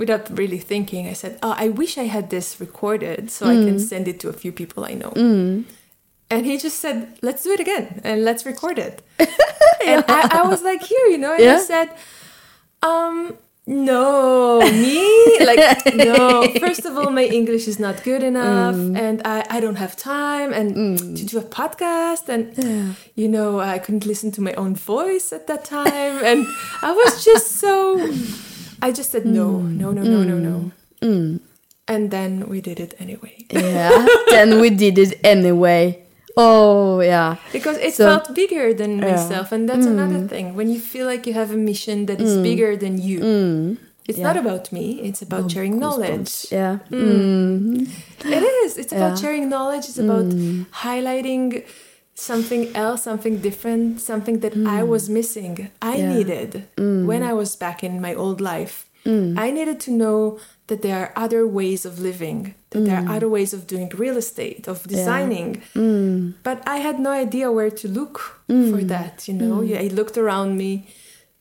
[0.03, 3.65] without really thinking, I said, Oh, I wish I had this recorded so I Mm.
[3.67, 5.13] can send it to a few people I know.
[6.35, 6.97] And he just said,
[7.29, 8.97] Let's do it again and let's record it.
[9.91, 11.57] and I, I was like, Here, you know, and Yeah.
[11.57, 11.89] I said,
[12.91, 15.05] um, no, me?
[15.51, 16.21] Like, no.
[16.65, 18.97] First of all, my English is not good enough, Mm.
[19.07, 20.69] and I, I don't have time and
[21.19, 22.43] to do a podcast, and
[23.15, 26.41] you know, I couldn't listen to my own voice at that time, and
[26.83, 27.77] I was just so.
[28.83, 29.77] I just said no, Mm.
[29.83, 30.57] no, no, no, no, no,
[31.03, 31.09] mm.
[31.09, 31.41] Mm.
[31.89, 33.91] and then we did it anyway Yeah.
[34.31, 36.05] then we did it anyway.
[36.37, 37.37] Oh yeah.
[37.53, 39.11] because it So- felt bigger than Yeah.
[39.11, 40.31] myself, and that's another mm.
[40.31, 40.55] thing.
[40.55, 43.19] When you feel like you have a mission that is bigger than you,
[44.07, 46.47] it's not about me; it's about sharing knowledge.
[46.55, 46.79] Yeah.
[46.95, 47.03] Mm.
[47.03, 48.33] Mm-hmm.
[48.33, 48.79] It is.
[48.79, 49.23] It's about Yeah.
[49.23, 49.85] sharing knowledge.
[49.91, 50.29] It's about
[50.87, 51.65] highlighting
[52.19, 54.89] something else, something different, something that I hmm.
[54.89, 55.71] was missing.
[55.81, 56.15] I Yeah.
[56.15, 57.07] needed hmm.
[57.07, 58.87] when I was back in my old life.
[59.05, 59.39] Hmm.
[59.39, 63.29] I needed to know that there are other ways of living, that there are other
[63.29, 65.63] ways of doing real estate, of designing.
[66.43, 69.29] But I had no idea where to look for that.
[69.29, 70.73] You know, Yeah, I looked around me,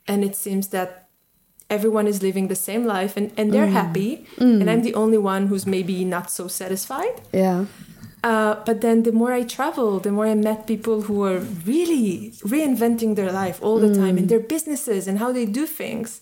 [0.07, 0.89] and it seems that
[1.69, 5.47] everyone is living the same life and, and they're happy and i'm the only one
[5.47, 7.65] who's maybe not so satisfied Yeah.
[8.23, 12.31] Uh, but then the more i traveled the more i met people who are really
[12.43, 16.21] reinventing their life all the time in their businesses and how they do things.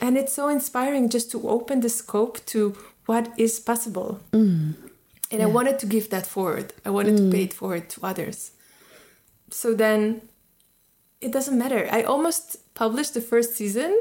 [0.00, 2.76] And it's so inspiring just to open the scope to
[3.06, 4.20] what is possible.
[5.32, 6.66] And i wanted to give that forward.
[6.84, 8.52] I wanted to pay it forward to others.
[9.50, 10.20] So then
[11.20, 11.88] it doesn't matter.
[11.90, 13.92] I almost published the first season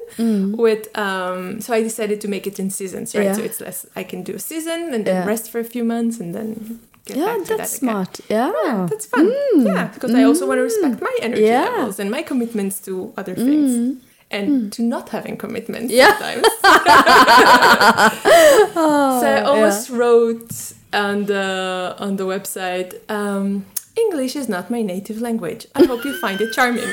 [0.65, 3.25] with um so I decided to make it in seasons, right?
[3.27, 3.33] Yeah.
[3.39, 5.25] So it's less I can do a season and then Yeah.
[5.33, 7.79] rest for a few months and then get Yeah, back to that's that again.
[7.79, 8.19] smart.
[8.29, 8.87] Yeah.
[8.89, 9.31] That's fun.
[9.31, 9.65] Mm.
[9.65, 11.63] Yeah, because I also want to respect my energy Yeah.
[11.69, 13.71] levels and my commitments to other things.
[13.71, 13.97] Mm.
[14.31, 14.71] and mm.
[14.75, 16.17] to not having commitments Yeah.
[16.17, 16.47] sometimes.
[18.77, 22.93] Oh, so I almost wrote on the on the website.
[23.09, 23.65] Um,
[23.95, 25.67] English is not my native language.
[25.75, 26.83] I hope you find it charming.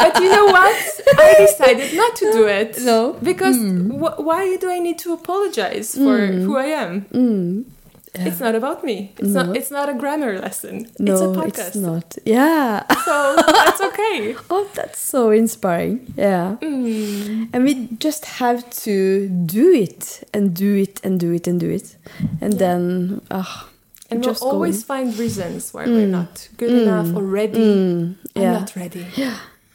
[0.00, 0.76] but you know what?
[1.18, 2.78] I decided not to do it.
[2.82, 3.14] No.
[3.22, 7.02] Because wh- why do I need to apologize for who I am?
[7.12, 7.64] Mm.
[8.12, 9.12] It's not about me.
[9.18, 9.42] It's No.
[9.44, 9.56] not.
[9.56, 10.88] It's not a grammar lesson.
[10.98, 11.76] No, it's a podcast.
[11.80, 12.18] not.
[12.24, 12.82] Yeah.
[13.04, 14.34] So that's okay.
[14.50, 16.12] Oh, that's so inspiring.
[16.16, 16.56] Yeah.
[16.60, 17.50] Mm.
[17.52, 21.70] And we just have to do it and do it and do it and do
[21.70, 21.96] it.
[22.40, 23.68] And then, ah,
[24.10, 27.58] And we'll always find reasons why we're not good enough or ready.
[27.58, 29.06] mm, I'm not ready.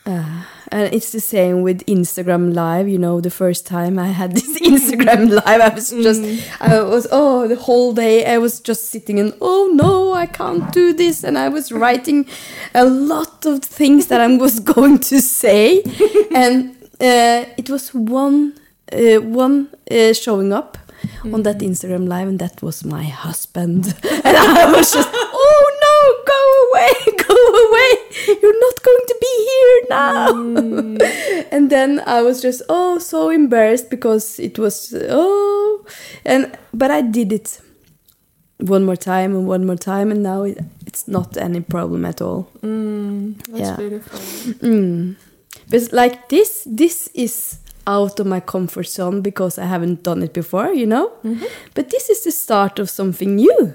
[0.05, 2.87] Uh, and it's the same with Instagram Live.
[2.87, 6.21] You know, the first time I had this Instagram Live, I was just,
[6.61, 10.71] I was, oh, the whole day I was just sitting and, oh no, I can't
[10.71, 11.23] do this.
[11.23, 12.27] And I was writing
[12.75, 15.81] a lot of things that I was going to say.
[16.35, 18.53] and uh, it was one,
[18.91, 20.77] uh, one uh, showing up
[21.33, 23.85] on that Instagram Live, and that was my husband.
[24.03, 25.97] and I was just, oh no,
[26.33, 27.35] go away, go
[27.65, 28.39] away.
[28.41, 31.47] You're not going to be here now.
[31.51, 35.85] and then I was just, oh, so embarrassed because it was, oh,
[36.25, 37.59] and but I did it
[38.59, 42.21] one more time and one more time, and now it, it's not any problem at
[42.21, 42.49] all.
[42.61, 43.75] Mm, that's Yeah.
[43.75, 44.19] beautiful.
[44.67, 45.15] Mm.
[45.69, 50.33] But like this, this is out of my comfort zone because I haven't done it
[50.33, 51.09] before, you know?
[51.23, 51.45] Mm-hmm.
[51.73, 53.73] But this is the start of something new.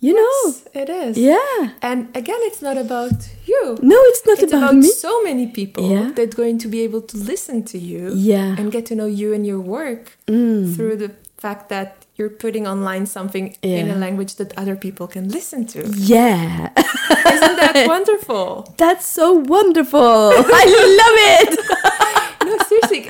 [0.00, 0.54] You know?
[0.74, 1.16] It is.
[1.16, 1.70] Yeah.
[1.80, 3.12] And again, it's not about
[3.46, 3.78] you.
[3.80, 4.88] No, it's not it's about, about me.
[4.88, 6.10] so many people Yeah.
[6.14, 8.54] that are going to be able to listen to you Yeah.
[8.58, 10.74] and get to know you and your work Mm.
[10.76, 15.28] through the fact that you're putting online something in a language that other people can
[15.30, 15.80] listen to.
[15.96, 16.70] Yeah.
[16.76, 18.74] Isn't that wonderful?
[18.76, 20.00] That's so wonderful.
[20.62, 20.64] I
[21.00, 21.58] love it.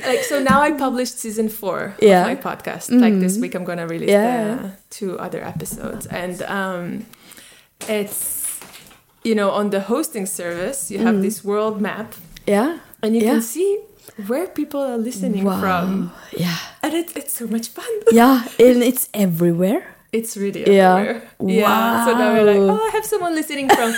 [0.07, 2.21] Like, so now I published season four Yeah.
[2.21, 2.89] of my podcast.
[3.01, 4.55] Like this week, I'm gonna release Yeah.
[4.55, 7.05] the two other episodes, and um,
[7.87, 8.59] it's
[9.23, 12.13] you know on the hosting service you have this world map,
[12.47, 12.77] Yeah.
[13.01, 13.31] and you Yeah.
[13.31, 13.79] can see
[14.27, 16.57] where people are listening from, Yeah.
[16.83, 17.89] and it's it's so much fun.
[18.11, 18.43] Yeah.
[18.59, 19.83] And it's everywhere.
[20.11, 20.95] It's really Yeah.
[20.95, 21.21] everywhere.
[21.41, 22.05] Yeah.
[22.05, 23.93] So now we're like, oh, I have someone listening from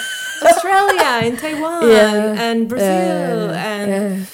[0.50, 2.42] Australia and Taiwan Yeah.
[2.46, 3.70] and Brazil Yeah.
[3.74, 4.26] and yeah.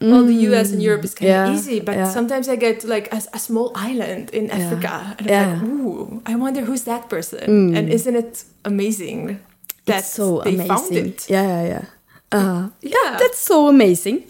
[0.00, 2.10] Well, the US and Europe is kind Yeah, of easy, but yeah.
[2.12, 5.46] sometimes I get like a, a small island in Africa, and I'm Yeah.
[5.46, 5.62] Mm.
[5.62, 9.38] like, ooh, I wonder who's that person, and isn't it amazing
[9.86, 10.68] that It's so they amazing.
[10.76, 11.28] found it?
[11.30, 11.84] Yeah, yeah, yeah.
[12.32, 13.16] Uh, Yeah.
[13.18, 14.22] that's so amazing.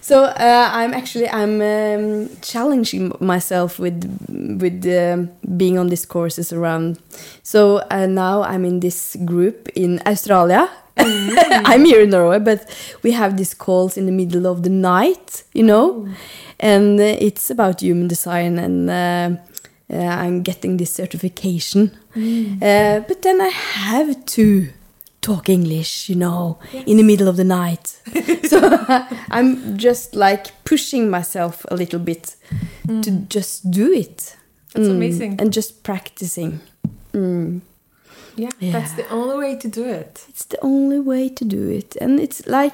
[0.00, 4.04] So uh, I'm actually I'm um, challenging myself with
[4.62, 6.98] with um, being on these courses around.
[7.42, 10.68] So uh, now I'm in this group in Australia.
[11.64, 12.68] I'm here in Norway, but
[13.02, 16.08] we have these calls in the middle of the night, you know,
[16.60, 18.90] and uh, it's about human design and.
[18.90, 19.36] Uh,
[19.90, 21.92] uh, I'm getting this certification,
[22.60, 24.68] uh, but then I have to
[25.22, 27.86] talk English, you know, in the middle of the night.
[28.48, 28.58] so
[29.30, 32.36] I'm just like pushing myself a little bit
[32.86, 34.36] to just do it.
[34.74, 35.40] That's Mm, amazing.
[35.40, 36.60] And just practicing.
[37.14, 37.62] Mm.
[38.38, 38.72] Yeah, Yeah.
[38.72, 40.24] that's the only way to do it.
[40.28, 41.96] It's the only way to do it.
[42.00, 42.72] And it's like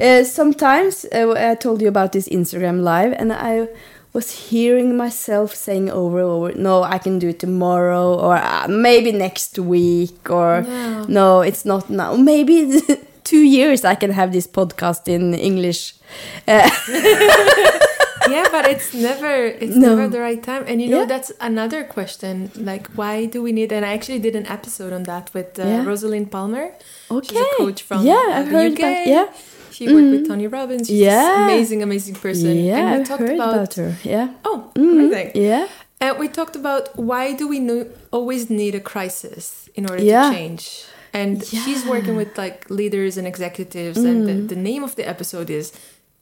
[0.00, 3.68] uh, sometimes uh, I told you about this Instagram live, and I
[4.12, 8.66] was hearing myself saying over and over, no, I can do it tomorrow, or uh,
[8.68, 11.04] maybe next week, or Yeah.
[11.08, 12.16] no, it's not now.
[12.16, 12.80] Maybe
[13.24, 15.94] two years I can have this podcast in English.
[18.30, 19.34] Yeah, but it's never
[19.64, 19.88] it's No.
[19.90, 20.64] never the right time.
[20.66, 21.12] And you know Yeah.
[21.14, 22.50] that's another question.
[22.70, 23.70] Like, why do we need?
[23.72, 25.84] And I actually did an episode on that with uh, Yeah.
[25.84, 26.66] Rosalind Palmer.
[27.10, 27.28] okay.
[27.28, 28.78] She's a coach from yeah, I've heard UK.
[28.80, 29.26] about yeah.
[29.76, 30.86] She worked with Tony Robbins.
[30.88, 31.44] She's Yeah.
[31.44, 32.56] amazing, amazing person.
[32.56, 33.90] Yeah, and we I've talked heard about, about, her.
[34.04, 34.28] Yeah.
[34.44, 34.90] Oh, Mhm.
[34.92, 35.30] amazing.
[35.34, 35.66] Yeah.
[36.00, 37.58] And we talked about why do we
[38.10, 40.30] always need a crisis in order Yeah.
[40.30, 40.64] to change.
[41.12, 41.84] And she's Yeah.
[41.88, 41.94] Mm.
[41.94, 45.72] working with like leaders and executives, and the, the name of the episode is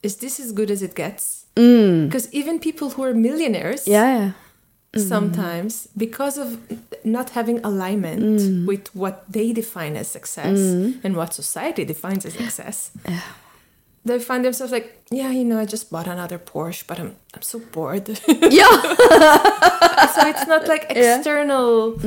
[0.03, 2.07] "Is this as good as it gets?" Mm.
[2.07, 4.09] Because even people who are millionaires, Yeah.
[4.17, 4.31] yeah.
[4.97, 6.57] sometimes because of
[7.03, 8.65] not having alignment Mm.
[8.65, 10.57] with what they define as success
[11.03, 12.91] and what society defines as success
[14.05, 17.41] they find themselves like yeah you know i just bought another porsche but i'm i'm
[17.41, 18.07] so bored
[18.59, 18.71] yeah.
[20.15, 20.95] so it's not like Yeah.
[20.95, 21.17] Mm.
[21.17, 21.99] external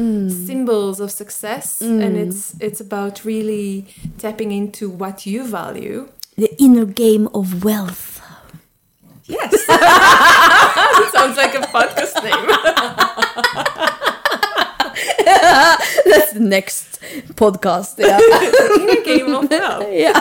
[0.47, 3.85] symbols of success and it's it's about really
[4.17, 6.09] tapping into what you value
[6.39, 8.18] The inner game of wealth.
[9.29, 9.53] Yes
[11.13, 12.49] sounds like a podcast name
[16.05, 17.01] That's the next
[17.35, 17.99] podcast.
[17.99, 18.19] Yeah.
[19.05, 20.19] game of wealth yeah.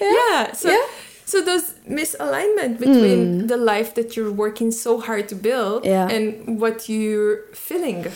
[0.00, 0.52] yeah.
[0.52, 0.84] So Yeah.
[1.24, 5.90] so those misalignment between the life that you're working so hard to build Hmm.
[5.90, 6.08] Yeah.
[6.14, 8.06] and what you're feeling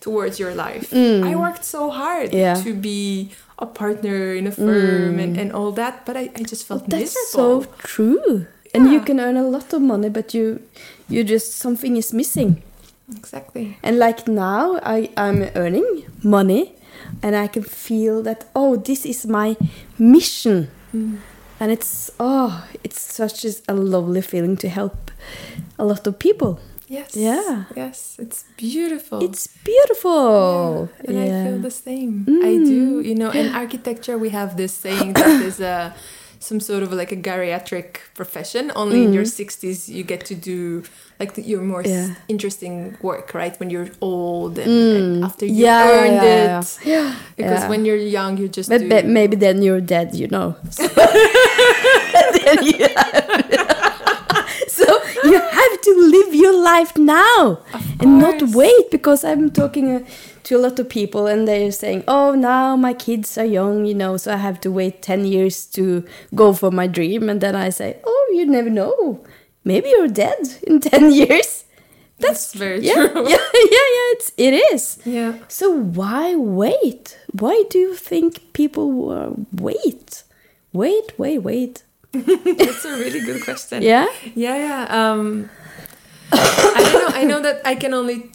[0.00, 0.92] towards your life.
[0.92, 2.36] I worked so hard Hmm.
[2.38, 2.56] Yeah.
[2.56, 2.62] Hmm.
[2.64, 6.66] to be a partner in a firm and, and all that, but I, I just
[6.66, 7.62] felt That's miserable.
[7.62, 8.46] so true.
[8.74, 10.60] And you can earn a lot of money, but you
[11.08, 12.62] you just something is missing.
[13.16, 13.78] Exactly.
[13.82, 16.74] And like now, I I'm earning money,
[17.22, 19.56] and I can feel that oh, this is my
[19.98, 21.18] mission, mm.
[21.60, 25.10] and it's oh, it's such a lovely feeling to help
[25.78, 26.58] a lot of people.
[26.88, 27.16] Yes.
[27.16, 27.64] Yeah.
[27.74, 28.16] Yes.
[28.18, 29.22] It's beautiful.
[29.22, 30.88] It's beautiful.
[31.02, 32.24] Yeah, and I feel the same.
[32.28, 33.02] I do.
[33.02, 33.04] Mm.
[33.04, 35.94] You know, in architecture, we have this saying that there's a
[36.44, 38.70] some sort of like a geriatric profession.
[38.76, 40.82] Only in your 60s, you get to do
[41.20, 42.14] like your more Yeah.
[42.28, 43.58] interesting work, right?
[43.60, 46.78] When you're old and, and after you Yeah, earned yeah, it.
[47.36, 47.68] Because Yeah.
[47.68, 48.88] when you're young, you just But, do.
[48.88, 50.54] but maybe then you're dead, you know.
[52.44, 52.78] Then you
[54.68, 54.86] so
[55.24, 57.58] you have to live your life now
[58.00, 60.00] and not wait because I'm talking uh,
[60.44, 63.94] to a lot of people and they're saying, "Oh, now my kids are young, you
[63.94, 66.04] know, so I have to wait 10 years to
[66.34, 69.20] go for my dream." And then I say, "Oh, you never know.
[69.64, 71.64] Maybe you're dead in 10 years."
[72.18, 72.94] that's very Yeah.
[73.08, 73.28] true.
[73.34, 74.98] Yeah, yeah, yeah, it's it is.
[75.04, 75.32] Yeah.
[75.48, 75.66] So
[75.98, 77.18] why wait?
[77.40, 80.22] Why do you think people uh, wait?
[80.72, 81.82] Wait, wait, wait.
[82.12, 83.82] That's a really good question.
[83.82, 84.06] Yeah?
[84.34, 84.82] Yeah, yeah.
[84.90, 85.50] Um,
[86.32, 87.20] I don't know.
[87.20, 88.30] I know that I can only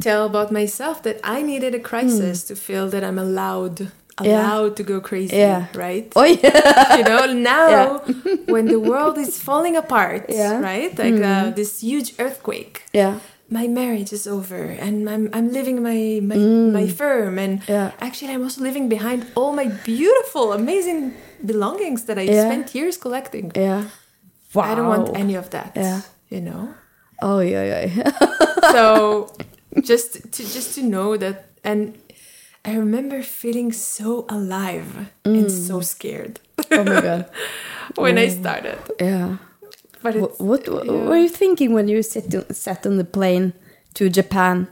[0.00, 3.78] tell about myself that I needed a crisis to feel that I'm allowed,
[4.18, 4.24] Hmm.
[4.26, 4.42] Yeah.
[4.42, 5.36] allowed to go crazy.
[5.36, 5.66] Yeah.
[5.74, 6.12] Right.
[6.16, 6.96] Oh yeah.
[6.98, 7.98] You know, now
[8.54, 10.56] when the world is falling apart, Yeah.
[10.58, 10.64] Hmm.
[10.70, 10.92] right?
[10.98, 12.82] Like uh, this huge earthquake.
[12.92, 13.14] Yeah.
[13.50, 16.36] My marriage is over, and I'm I'm leaving my my,
[16.80, 17.72] my firm, and Hmm.
[17.72, 17.90] Yeah.
[18.06, 21.14] actually I'm also leaving behind all my beautiful, amazing
[21.46, 22.44] belongings that I Yeah.
[22.50, 23.46] spent years collecting.
[23.56, 23.82] Yeah.
[24.54, 24.64] Wow.
[24.68, 25.70] I don't want any of that.
[25.76, 26.00] Yeah.
[26.34, 26.62] You know?
[27.22, 27.86] Oh yeah, yeah.
[28.74, 28.82] So
[29.82, 31.94] just to just to know that and
[32.64, 37.30] I remember feeling so alive and so scared oh my god.
[37.96, 38.78] when I started.
[39.00, 39.36] Yeah.
[40.02, 43.52] But What, what, what were you thinking when you sat on, sat on the plane
[43.94, 44.68] to Japan?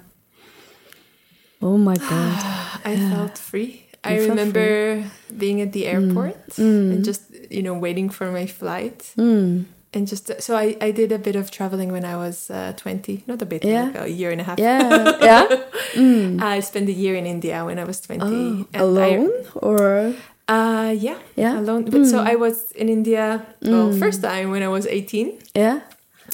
[1.63, 2.37] Oh my god.
[2.85, 3.83] I felt free.
[4.05, 4.29] I felt Mm.
[4.31, 9.13] remember being at the airport and just you know waiting for my flight.
[9.19, 9.65] Mm.
[9.94, 13.22] And just so I, I did a bit of traveling when I was uh, 20,
[13.27, 13.85] not a bit, Yeah.
[13.85, 14.59] like a year and a half.
[14.59, 15.16] Yeah.
[15.22, 16.44] Yeah.
[16.44, 18.22] I spent a year in India when I was 20.
[18.22, 20.12] Oh, and I- alone or
[20.49, 21.59] Uh, yeah, Yeah?
[21.59, 21.85] alone.
[21.90, 23.42] But so I was in India.
[23.62, 25.81] Well, first time when I was eighteen yeah.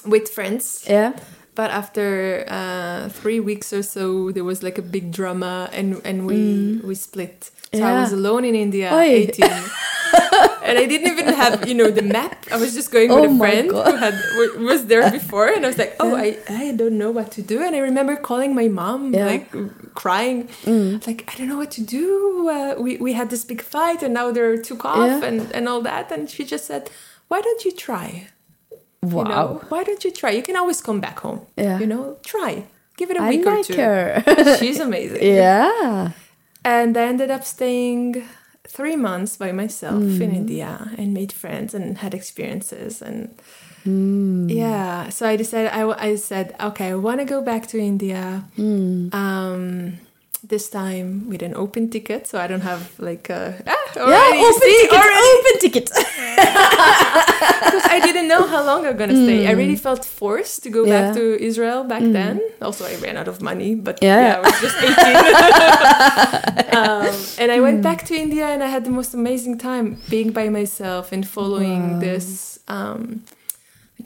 [0.05, 0.85] with friends.
[0.85, 1.13] Yeah.
[1.55, 6.27] But after uh, three weeks or so, there was like a big drama, and and
[6.29, 7.49] we we split.
[7.73, 9.09] So I was alone in India, Oi.
[9.25, 9.49] eighteen.
[10.65, 12.47] and I didn't even have, you know, the map.
[12.51, 13.87] I was just going Oh with a friend God.
[13.91, 17.11] who had wa- was there before, and I was like, "Oh, I, I don't know
[17.11, 19.27] what to do." And I remember calling my mom, Yeah.
[19.27, 19.31] Mm.
[19.33, 19.47] like
[19.95, 20.49] crying,
[21.07, 22.49] like, "I don't know what to do.
[22.57, 25.29] Uh, we we had this big fight, and now they're took off, Yeah.
[25.29, 26.91] and and all that." And she just said,
[27.29, 28.29] "Why don't you try?
[29.03, 29.23] Wow.
[29.23, 30.31] You know, why don't you try?
[30.39, 31.41] You can always come back home.
[31.57, 31.79] Yeah.
[31.83, 32.53] You know, try.
[32.99, 33.75] Give it a I week or like two.
[33.83, 34.57] her.
[34.61, 35.23] She's amazing.
[35.43, 36.13] yeah.
[36.65, 38.23] And I ended up staying
[38.69, 40.21] three months by myself Mm.
[40.21, 43.29] in India and made friends and had experiences and
[43.85, 44.49] Mm.
[44.49, 45.09] yeah.
[45.11, 48.45] So I decided I, I said okay I want to go back to India.
[48.57, 49.13] Mm.
[49.13, 49.99] Um,
[50.45, 54.39] this time with an open ticket, so I don't have like a ah, Yeah, already,
[54.41, 55.91] open see, ticket, already open ticket.
[57.65, 59.47] because I didn't know how long I'm gonna stay.
[59.47, 61.15] I really felt forced to go back Mm.
[61.15, 62.41] To Israel back then.
[62.61, 64.21] Also, I ran out of money, but Yeah.
[64.21, 66.77] yeah, I was just 18.
[66.81, 70.33] um, and I went back to India and I had the most amazing time being
[70.33, 73.23] by myself and following this um,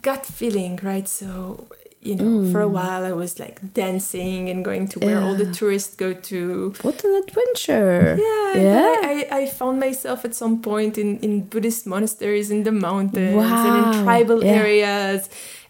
[0.03, 1.09] gut feeling, right?
[1.09, 1.67] So,
[2.09, 5.51] you know, for a while I was like dancing and going to where all the
[5.59, 6.39] tourists go to.
[6.87, 8.17] What an adventure.
[8.29, 8.95] Yeah, Yeah.
[9.13, 13.75] I, I found myself at some point in, in Buddhist monasteries in the mountains and
[13.79, 14.61] in tribal yeah.
[14.63, 15.21] areas,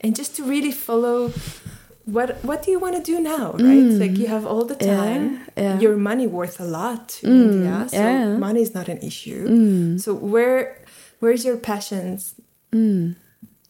[0.03, 1.19] and just to really follow
[2.17, 3.91] what what do you want to do now, right?
[4.03, 4.87] Like you have all the Mm.
[4.87, 5.25] Yeah, time,
[5.57, 5.81] yeah.
[5.85, 8.27] your money worth a lot in Mm, India, so yeah.
[8.27, 8.39] Mm.
[8.49, 9.43] money is not an issue.
[10.05, 10.61] So where
[11.21, 12.21] where's your passions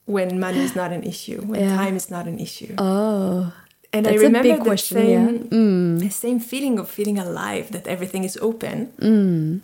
[0.07, 1.77] when money is not an issue, when Yeah.
[1.77, 2.75] time is not an issue?
[2.79, 3.53] Oh.
[3.93, 5.59] And That's I a remember big the question, same, yeah.
[5.59, 5.99] Mm.
[6.07, 9.61] the same feeling of feeling alive, that everything is open Mm.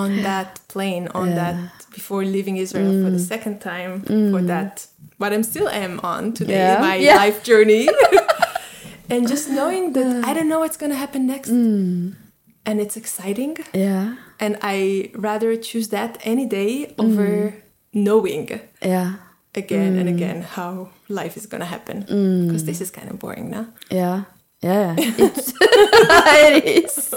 [0.00, 1.34] on that plane, on Yeah.
[1.34, 1.40] Mm.
[1.42, 1.56] that
[1.98, 3.92] before leaving Israel for the second time,
[4.32, 4.86] for that
[5.20, 7.84] what I'm still am on today, my life journey,
[9.12, 12.14] and just knowing that I don't know what's gonna happen next, Mm.
[12.68, 14.16] and it's exciting, Yeah.
[14.44, 14.76] and I
[15.28, 17.54] rather choose that any day over
[18.08, 18.44] knowing
[18.82, 19.10] Yeah.
[19.56, 20.14] Again and Mm.
[20.14, 22.00] again how life is gonna happen.
[22.46, 23.66] Because this is kind of boring now.
[23.90, 24.24] Yeah.
[24.62, 24.96] Yeah.
[25.18, 27.14] It's it is.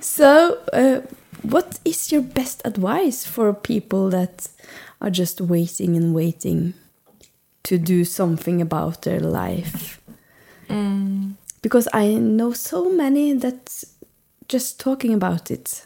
[0.00, 1.00] So, uh,
[1.42, 4.48] what is your best advice for people that
[5.00, 6.74] are just waiting and waiting
[7.62, 10.00] to do something about their life?
[11.62, 13.84] Because I know so many that
[14.48, 15.85] just talking about it.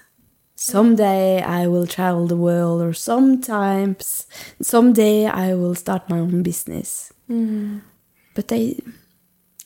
[0.63, 4.27] Someday I will travel the world, or sometimes,
[4.61, 7.13] someday I will start my own business.
[8.35, 8.77] But they,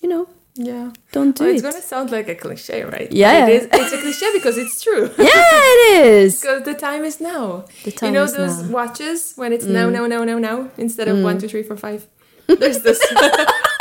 [0.01, 0.93] you know, Yeah.
[1.11, 1.67] don't do Oh, it's it.
[1.67, 3.11] gonna sound like a cliche, right?
[3.11, 3.49] Yeah.
[3.49, 5.11] It is, it's a cliche because it's true.
[5.19, 6.41] yeah, it is.
[6.41, 7.65] Because the time is now.
[7.83, 8.69] The you time know is those now.
[8.69, 8.71] Mm.
[8.71, 12.07] watches when it's now, now, now, now, now instead of one, two, three, four, five.
[12.47, 13.01] There's this.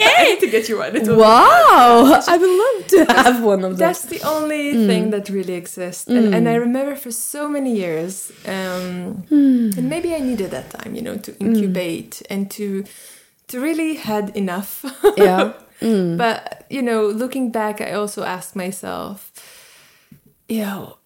[0.00, 0.92] I need to get you one.
[1.16, 3.78] Wow, I would love to have one of those.
[3.78, 4.86] That's the only Mm.
[4.86, 6.08] thing that really exists.
[6.08, 9.76] And, and I remember for so many years, um, Mm.
[9.78, 12.84] and maybe I needed that time, you know, to incubate and to
[13.48, 14.84] to really had enough.
[15.16, 15.52] Yeah.
[15.82, 16.16] Mm.
[16.16, 19.32] But you know, looking back, I also asked myself,
[20.48, 20.98] you know,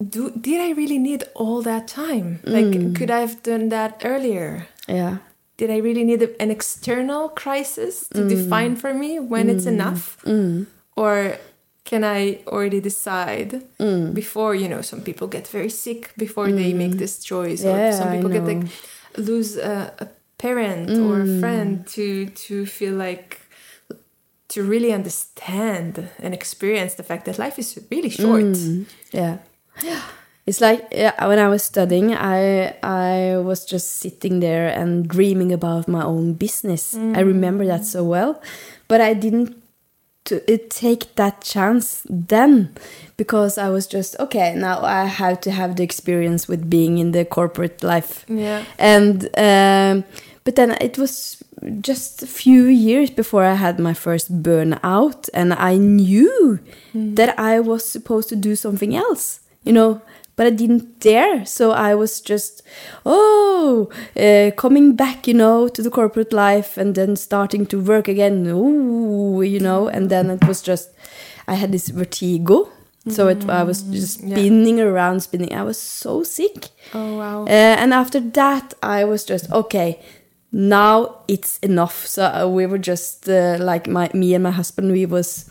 [0.00, 2.40] do did I really need all that time?
[2.44, 4.66] Like, could I have done that earlier?
[4.88, 5.18] Yeah.
[5.62, 8.28] Did I really need a- an external crisis to mm.
[8.28, 9.74] define for me when it's mm.
[9.74, 10.18] enough?
[10.24, 10.66] Mm.
[10.96, 11.38] Or
[11.84, 14.12] can I already decide mm.
[14.12, 17.92] before, you know, some people get very sick before they make this choice, yeah, or
[17.92, 18.64] some people get like
[19.16, 20.06] lose a, a
[20.36, 23.30] parent or a friend to to feel like
[24.48, 28.56] to really understand and experience the fact that life is really short.
[29.12, 29.38] yeah.
[29.90, 30.02] Yeah.
[30.44, 35.52] It's like yeah, when I was studying, I I was just sitting there and dreaming
[35.52, 36.94] about my own business.
[36.94, 37.26] I mm.
[37.26, 38.42] remember that so well,
[38.88, 39.62] but I didn't
[40.24, 42.74] to uh, take that chance then
[43.16, 44.54] because I was just okay.
[44.54, 48.64] Now I have to have the experience with being in the corporate life Yeah.
[48.78, 50.04] and um,
[50.44, 51.42] but then it was
[51.80, 56.58] just a few years before I had my first burnout, and I knew
[56.94, 57.14] mm.
[57.16, 60.02] that I was supposed to do something else, you know,
[60.36, 61.44] but I didn't dare.
[61.46, 62.62] So I was just,
[63.04, 68.08] oh, uh, coming back, you know, to the corporate life, and then starting to work
[68.08, 70.90] again, ooh, you know, and then it was just,
[71.46, 72.68] I had this vertigo.
[73.08, 74.36] So it, I was just yeah.
[74.36, 75.52] spinning around, spinning.
[75.52, 76.68] I was so sick.
[76.94, 77.42] Oh wow.
[77.46, 80.00] Uh, and after that, I was just okay.
[80.52, 82.06] Now it's enough.
[82.06, 84.92] So uh, we were just uh, like my me and my husband.
[84.92, 85.50] We was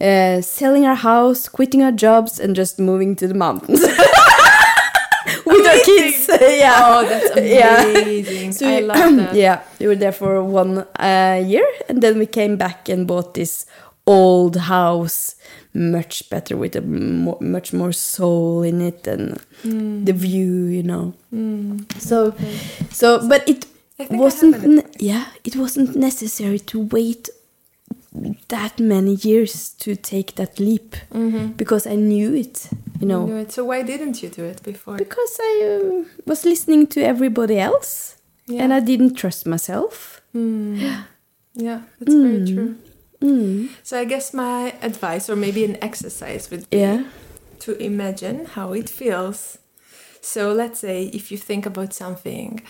[0.00, 3.80] uh, selling our house, quitting our jobs, and just moving to the mountains
[5.44, 6.28] with our kids.
[6.40, 6.82] yeah.
[6.84, 8.50] oh, that's Yeah.
[8.50, 9.34] So I we- love that.
[9.44, 13.34] yeah, we were there for one uh, year, and then we came back and bought
[13.34, 13.66] this
[14.06, 15.34] old house,
[15.74, 20.04] much better with a mo- much more soul in it and Hmm.
[20.04, 21.12] the view, you know.
[21.98, 22.32] So,
[22.90, 23.66] so, but it
[24.10, 24.86] wasn't.
[25.00, 27.28] yeah, it wasn't necessary to wait
[28.48, 30.96] that many years to take that leap
[31.56, 32.68] because I knew it,
[33.00, 33.26] you know.
[33.26, 33.52] You know it.
[33.52, 34.96] So why didn't you do it before?
[34.96, 38.16] Because I uh, was listening to everybody else
[38.46, 38.62] Yeah.
[38.64, 40.20] and I didn't trust myself.
[41.54, 42.54] Yeah, that's very Mm.
[42.54, 42.74] true.
[43.20, 43.68] Mm.
[43.82, 47.02] So I guess my advice, or maybe an exercise, would be Yeah.
[47.60, 49.58] to imagine how it feels.
[50.20, 52.62] So let's say if you think about something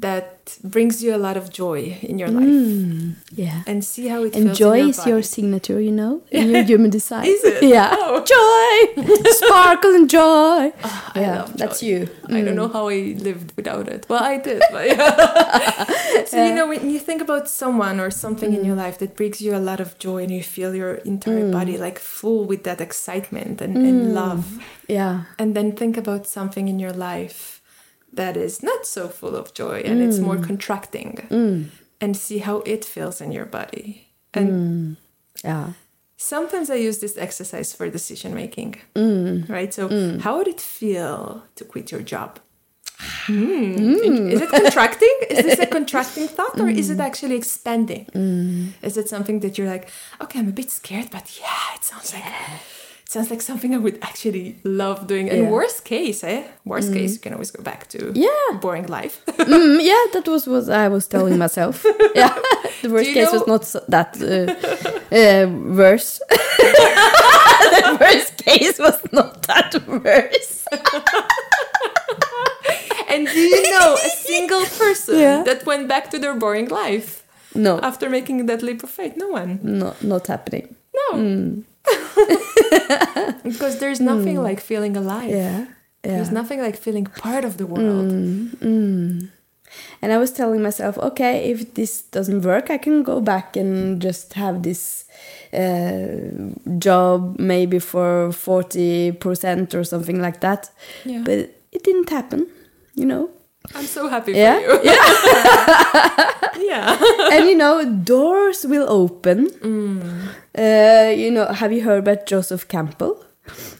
[0.00, 3.14] that brings you a lot of joy in your life, Mm.
[3.34, 3.62] Yeah.
[3.66, 4.58] and see how it And feels.
[4.58, 7.26] joy your is your signature, you know, in your human design.
[7.26, 7.62] Is it?
[7.62, 7.90] Yeah.
[7.92, 8.22] Oh.
[8.24, 9.02] Joy,
[9.42, 10.72] sparkle, and joy.
[10.84, 11.86] Ah, I yeah, love that's joy.
[11.86, 12.08] you.
[12.28, 12.60] I don't mm.
[12.60, 14.06] know how I lived without it.
[14.08, 16.24] Well, I did, but yeah.
[16.30, 18.84] so you know, when you think about someone or something in your mm.
[18.86, 21.52] life that brings you a lot of joy, and you feel your entire mm.
[21.52, 25.24] body like full with that excitement and, and love, Yeah.
[25.38, 27.57] and then think about something in your life
[28.12, 30.44] that is not so full of joy and it's more mm.
[30.44, 31.66] contracting, mm.
[32.00, 34.08] and see how it feels in your body.
[34.34, 34.96] And mm.
[35.44, 35.72] Yeah.
[36.16, 38.76] sometimes I use this exercise for decision making.
[38.94, 39.48] Mm.
[39.48, 39.72] Right?
[39.72, 42.40] So, how would it feel to quit your job?
[43.28, 43.94] Hmm.
[44.32, 45.16] Is it contracting?
[45.30, 48.06] is this a contracting thought or is it actually expanding?
[48.82, 49.90] Is it something that you're like,
[50.20, 52.77] okay, I'm a bit scared, but yeah, it sounds like it
[53.08, 55.30] sounds like something I would actually love doing.
[55.30, 55.50] And Yeah.
[55.50, 56.42] worst case, eh?
[56.64, 58.58] Worst case, you can always go back to Yeah.
[58.60, 59.22] boring life.
[59.48, 61.84] Mm, yeah, that was what I was telling myself.
[62.14, 62.34] yeah.
[62.82, 64.52] The worst case was not so, that uh,
[65.16, 65.46] uh,
[65.82, 66.20] worse.
[66.28, 70.64] the worst case was not that worse.
[73.08, 75.42] and do you know a single person Yeah.
[75.44, 79.14] that went back to their boring life No, after making that leap of faith?
[79.16, 79.58] No one.
[79.62, 80.76] no, not happening.
[80.94, 81.18] No.
[81.18, 81.64] Mm.
[83.42, 85.30] Because there's nothing like feeling alive.
[85.30, 85.66] Yeah.
[86.02, 88.10] There's nothing like feeling part of the world.
[88.10, 89.28] Mm.
[90.00, 94.00] And I was telling myself, okay, if this doesn't work, I can go back and
[94.00, 95.04] just have this
[95.52, 96.06] uh,
[96.78, 100.70] job maybe for 40% or something like that.
[101.04, 101.22] Yeah.
[101.24, 101.38] But
[101.72, 102.46] it didn't happen,
[102.94, 103.30] you know?
[103.74, 104.58] I'm so happy Yeah.
[104.60, 104.80] for you.
[104.90, 106.32] yeah.
[106.58, 107.30] yeah.
[107.32, 109.48] and you know, doors will open.
[110.56, 113.24] Uh, you know, have you heard about Joseph Campbell?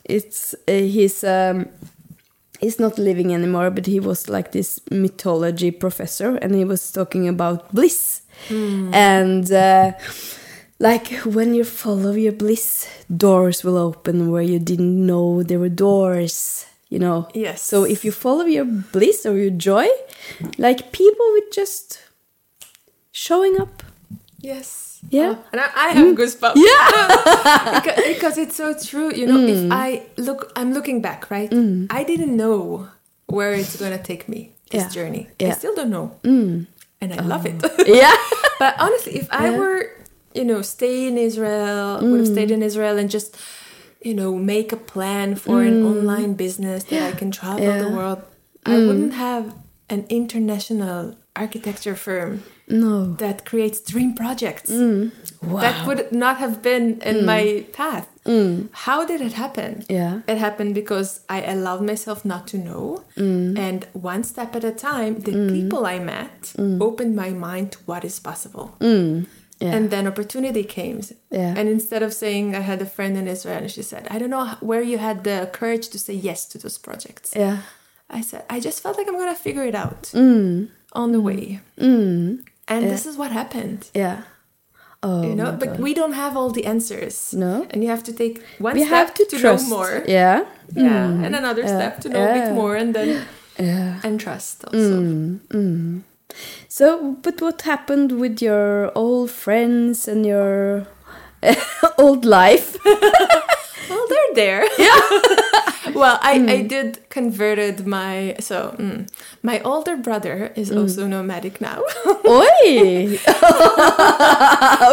[0.04, 1.66] It's uh, he's um,
[2.60, 7.28] he's not living anymore, but he was like this mythology professor, and he was talking
[7.28, 9.92] about bliss, and uh,
[10.78, 15.68] like when you follow your bliss, doors will open where you didn't know there were
[15.68, 16.64] doors.
[16.88, 17.28] You know.
[17.34, 17.62] Yes.
[17.62, 19.86] So if you follow your bliss or your joy,
[20.56, 22.00] like people would just
[23.12, 23.82] showing up.
[24.40, 25.00] Yes.
[25.10, 25.34] Yeah.
[25.36, 26.16] Oh, and I, I have mm.
[26.16, 26.56] goosebumps.
[26.56, 27.80] Yeah.
[27.80, 29.12] because, because it's so true.
[29.14, 29.72] You know, if mm.
[29.72, 31.50] I look, I'm looking back, right?
[31.50, 31.86] Mm.
[31.90, 32.88] I didn't know
[33.26, 34.54] where it's gonna take me.
[34.70, 34.88] This Yeah.
[34.88, 35.28] journey.
[35.38, 35.48] Yeah.
[35.48, 36.66] I still don't know, and
[37.14, 37.56] I love it.
[37.64, 37.84] Oh.
[37.86, 38.14] yeah.
[38.58, 39.58] but honestly, if I Yeah.
[39.58, 39.90] were,
[40.34, 43.36] you know, stay in Israel, would have stayed in Israel and just,
[44.00, 45.90] you know, make a plan for an mm.
[45.90, 47.96] online business that I can travel the Yeah.
[47.96, 48.22] world,
[48.64, 48.86] I mm.
[48.86, 49.54] wouldn't have
[49.90, 53.14] an international architecture firm No.
[53.14, 54.70] that creates dream projects.
[54.70, 55.12] Mm.
[55.42, 55.60] Wow.
[55.60, 58.06] That would not have been in my path.
[58.86, 59.84] How did it happen?
[59.88, 60.20] Yeah.
[60.28, 63.04] It happened because I allowed myself not to know.
[63.16, 68.04] And one step at a time, the people I met opened my mind to what
[68.04, 68.76] is possible.
[69.60, 69.74] Yeah.
[69.76, 71.00] And then opportunity came.
[71.30, 71.54] Yeah.
[71.58, 74.30] And instead of saying, I had a friend in Israel, and she said, I don't
[74.30, 77.32] know where you had the courage to say yes to those projects.
[77.34, 77.58] yeah.
[78.10, 80.68] I said, I just felt like I'm going to figure it out Mm.
[81.02, 81.60] on the way.
[81.78, 82.40] Mm.
[82.72, 83.80] And this is what happened.
[83.94, 84.22] Yeah.
[85.02, 85.22] Oh.
[85.28, 85.80] you know but God.
[85.86, 87.52] we don't have all the answers No.
[87.70, 89.62] and you have to take one we step have to, to, trust.
[89.70, 90.44] know more Yeah.
[90.74, 91.76] yeah and another Yeah.
[91.78, 93.08] step to know a bit more and then
[93.68, 94.00] Yeah.
[94.06, 96.02] and trust also Mm.
[96.68, 100.86] So, but what happened with your old friends and your
[101.98, 102.76] old life?
[102.84, 104.64] well they're there.
[104.78, 105.00] Yeah.
[105.94, 109.08] Well I, I did converted my so mm,
[109.42, 111.82] my older brother is also nomadic now.
[112.26, 113.18] Oi!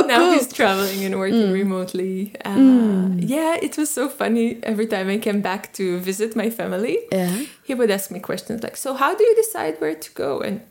[0.08, 2.34] now he's traveling and working remotely.
[2.46, 6.98] Uh, yeah it was so funny every time i came back to visit my family.
[7.12, 7.44] Yeah.
[7.64, 10.62] he would ask me questions like, "So how do you decide where to go, and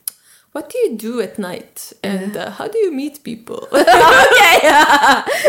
[0.55, 4.57] what do you do at night, and uh, how do you meet people?" okay.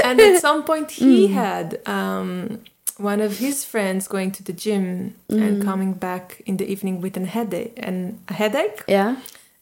[0.03, 2.59] and at some point, he had um,
[2.97, 7.17] one of his friends going to the gym and coming back in the evening with
[7.17, 8.83] a headache and a headache.
[8.87, 9.15] yeah.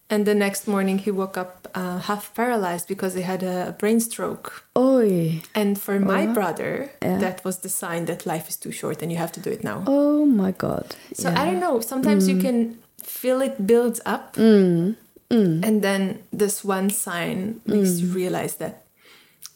[0.09, 3.99] And the next morning, he woke up uh, half paralyzed because he had a brain
[3.99, 4.63] stroke.
[4.77, 5.41] Oi.
[5.55, 7.17] And for my brother, Yeah.
[7.19, 9.63] that was the sign that life is too short and you have to do it
[9.63, 9.83] now.
[9.87, 10.85] Oh my God.
[11.13, 11.41] So yeah.
[11.41, 11.79] I don't know.
[11.81, 14.95] Sometimes you can feel it builds up, Mm.
[15.33, 15.65] Mm.
[15.65, 18.15] and then this one sign makes you mm.
[18.15, 18.83] realize that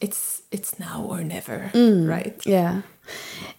[0.00, 2.08] it's it's now or never, mm.
[2.08, 2.40] right?
[2.44, 2.82] Yeah.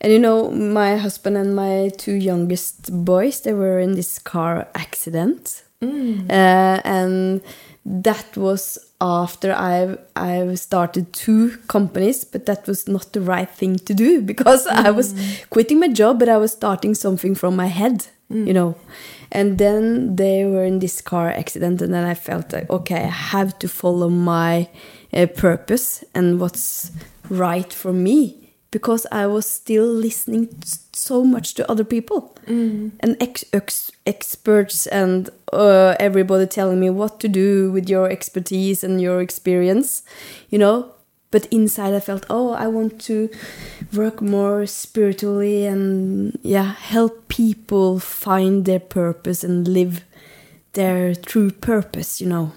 [0.02, 4.68] And you know, my husband and my two youngest boys, they were in this car
[4.76, 5.64] accident.
[5.82, 6.30] Mm.
[6.30, 7.42] Uh, and
[7.86, 13.78] that was after I've I've started two companies, but that was not the right thing
[13.78, 15.14] to do because I was
[15.50, 18.76] quitting my job, but I was starting something from my head, you know.
[19.32, 23.10] And then they were in this car accident, and then I felt like, okay, I
[23.10, 24.70] have to follow my
[25.14, 26.92] uh, purpose and what's
[27.30, 30.50] right for me because I was still listening
[30.94, 32.36] so much to other people
[33.02, 38.84] and ex- ex- experts and uh, everybody telling me what to do with your expertise
[38.84, 40.04] and your experience,
[40.50, 40.94] you know.
[41.32, 43.30] But inside, I felt, oh, I want to
[43.94, 50.04] work more spiritually and yeah, help people find their purpose and live
[50.74, 52.52] their true purpose, you know.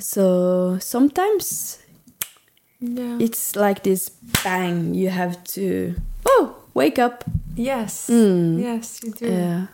[0.00, 1.78] So sometimes
[2.80, 3.18] Yeah.
[3.20, 4.10] it's like this
[4.42, 5.94] bang you have to
[6.26, 7.22] oh wake up
[7.54, 8.10] yes.
[8.10, 8.58] Mm.
[8.60, 9.26] Yes, you do.
[9.30, 9.66] yeah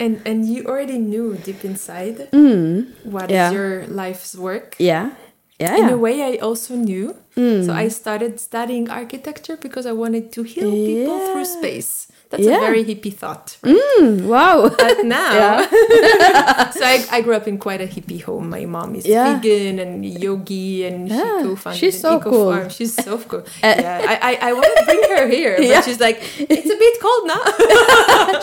[0.00, 2.86] And and you already knew deep inside mm.
[3.04, 3.52] what is Yeah.
[3.54, 4.74] your life's work.
[4.78, 5.10] yeah
[5.58, 7.14] yeah In a way, I also knew.
[7.36, 7.64] Mm.
[7.66, 12.08] So I started studying architecture because I wanted to heal people through space.
[12.30, 12.56] That's Yeah.
[12.56, 13.56] a very hippie thought.
[13.62, 13.76] Right?
[14.00, 15.60] Mm, wow But now,
[16.76, 18.48] so I, I grew up in quite a hippie home.
[18.48, 22.52] My mom is vegan and yogi, and she co-founded she's so eco cool.
[22.52, 22.68] farm.
[22.70, 23.44] She's so cool.
[23.62, 26.94] yeah, I, I, I want to bring her here, but she's like, it's a bit
[27.04, 27.42] cold now.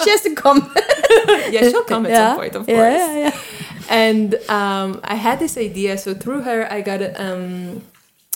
[0.04, 0.62] she has to come
[1.54, 2.78] yeah, she'll come at some point, of course.
[2.78, 3.34] yeah, yeah.
[3.90, 5.98] And um, I had this idea.
[5.98, 7.82] So through her, I got um,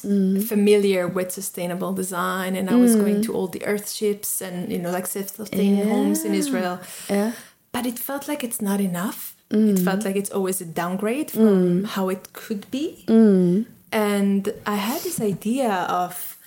[0.01, 0.43] mm.
[0.43, 3.25] familiar with sustainable design, and I was going mm.
[3.25, 6.79] to all the earthships and you know like self-sustaining homes in Israel.
[7.09, 7.33] Yeah.
[7.71, 9.35] But it felt like it's not enough.
[9.51, 9.83] It mm.
[9.83, 13.05] felt like it's always a downgrade from how it could be.
[13.91, 15.71] And I had this idea
[16.03, 16.37] of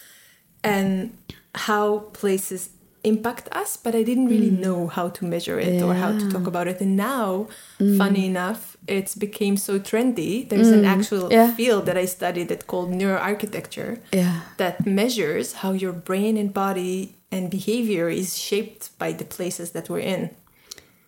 [0.64, 1.16] and
[1.54, 2.70] how places
[3.06, 4.58] impact us, but I didn't really mm.
[4.58, 6.80] know how to measure it or how to talk about it.
[6.80, 7.46] And now,
[7.80, 7.96] mm.
[7.96, 10.48] funny enough, it's became so trendy.
[10.48, 10.94] There's an mm.
[10.94, 11.54] actual Yeah.
[11.54, 14.40] field that I studied that called neuroarchitecture Yeah.
[14.62, 16.96] that measures how your brain and body
[17.34, 20.30] and behavior is shaped by the places that we're in.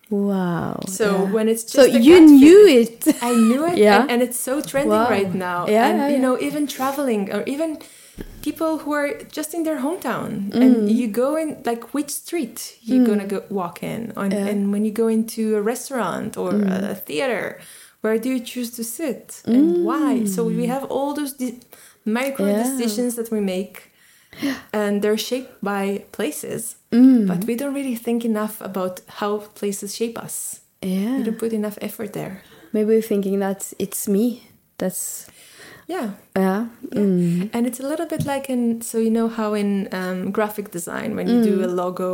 [0.09, 0.79] Wow.
[0.87, 1.31] So yeah.
[1.31, 3.07] when it's just so you knew it.
[3.21, 4.01] I knew it, Yeah.
[4.01, 5.09] and, and it's so trending Wow.
[5.09, 5.67] right now.
[5.67, 6.21] Yeah, and yeah, you yeah.
[6.21, 7.77] know, even traveling or even
[8.41, 10.61] people who are just in their hometown, Mm.
[10.63, 14.45] and you go in like which street you're gonna go walk in, and, Yeah.
[14.45, 14.49] Mm.
[14.51, 16.51] and when you go into a restaurant or
[16.91, 17.59] a theater,
[18.01, 20.25] where do you choose to sit and why?
[20.25, 21.59] So we have all those de-
[22.05, 22.51] micro Mm.
[22.51, 22.63] Yeah.
[22.63, 23.75] decisions that we make.
[24.81, 26.61] And they're shaped by places,
[26.91, 27.27] Mm.
[27.27, 30.61] but we don't really think enough about how places shape us.
[30.81, 32.35] yeah We don't put enough effort there.
[32.71, 34.25] Maybe we're thinking that it's me.
[34.77, 35.25] That's
[35.95, 36.09] Yeah.
[36.37, 36.67] yeah.
[36.93, 37.49] Mm.
[37.53, 41.15] And it's a little bit like in, so you know how in um, graphic design,
[41.17, 41.75] when you do a Mm.
[41.83, 42.11] logo,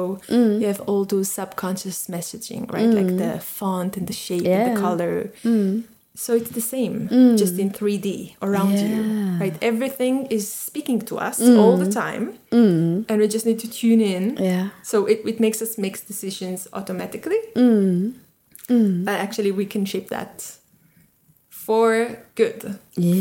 [0.62, 2.90] you have all those subconscious messaging, right?
[3.00, 4.76] Like the font and the shape and Mm.
[4.76, 5.16] The color.
[5.44, 5.84] Mm.
[6.18, 6.98] So it's the same,
[7.42, 9.02] just in 3D around you,
[9.42, 9.56] right?
[9.62, 13.04] Everything is speaking to us all the time, Mm.
[13.10, 14.24] and we just need to tune in.
[14.52, 14.66] Yeah.
[14.92, 18.14] So it, it makes us make decisions automatically, Mm.
[18.70, 19.04] Mm.
[19.08, 20.34] but actually we can shape that
[21.66, 22.62] for good,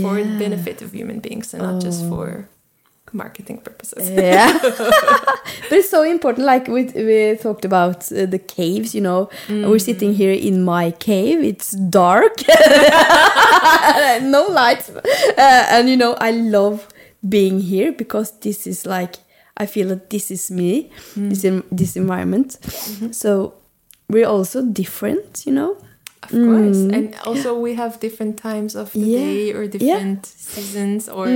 [0.02, 2.48] for the benefit of human beings, and not just for
[3.14, 4.10] marketing purposes.
[4.10, 4.58] Yeah.
[4.58, 6.46] but it's so important.
[6.46, 9.30] Like we, we talked about uh, the caves, you know.
[9.48, 11.42] We're sitting here in my cave.
[11.42, 12.34] It's dark,
[14.22, 14.90] no lights.
[14.90, 16.88] Uh, and, you know, I love
[17.26, 19.14] being here because this is like,
[19.56, 22.58] I feel that this is me, this, en- this environment.
[23.12, 23.54] So
[24.08, 25.76] we're also different, you know.
[26.24, 26.80] Of course.
[26.96, 29.12] And also we have different times of the Mm.
[29.12, 29.18] Yeah.
[29.24, 31.26] day or different seasons or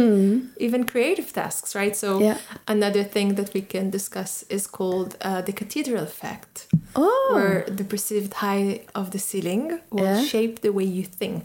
[0.66, 1.94] even creative tasks, right?
[1.96, 2.22] So Mm.
[2.24, 2.38] Yeah.
[2.66, 7.84] another thing that we can discuss is called uh, the cathedral effect, Oh, where the
[7.84, 10.22] perceived height of the ceiling will Yeah.
[10.30, 11.44] shape the way you think.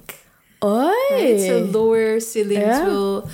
[0.63, 0.91] Oi.
[1.15, 1.39] Right?
[1.47, 2.87] So lower ceilings Yeah.
[2.89, 3.27] will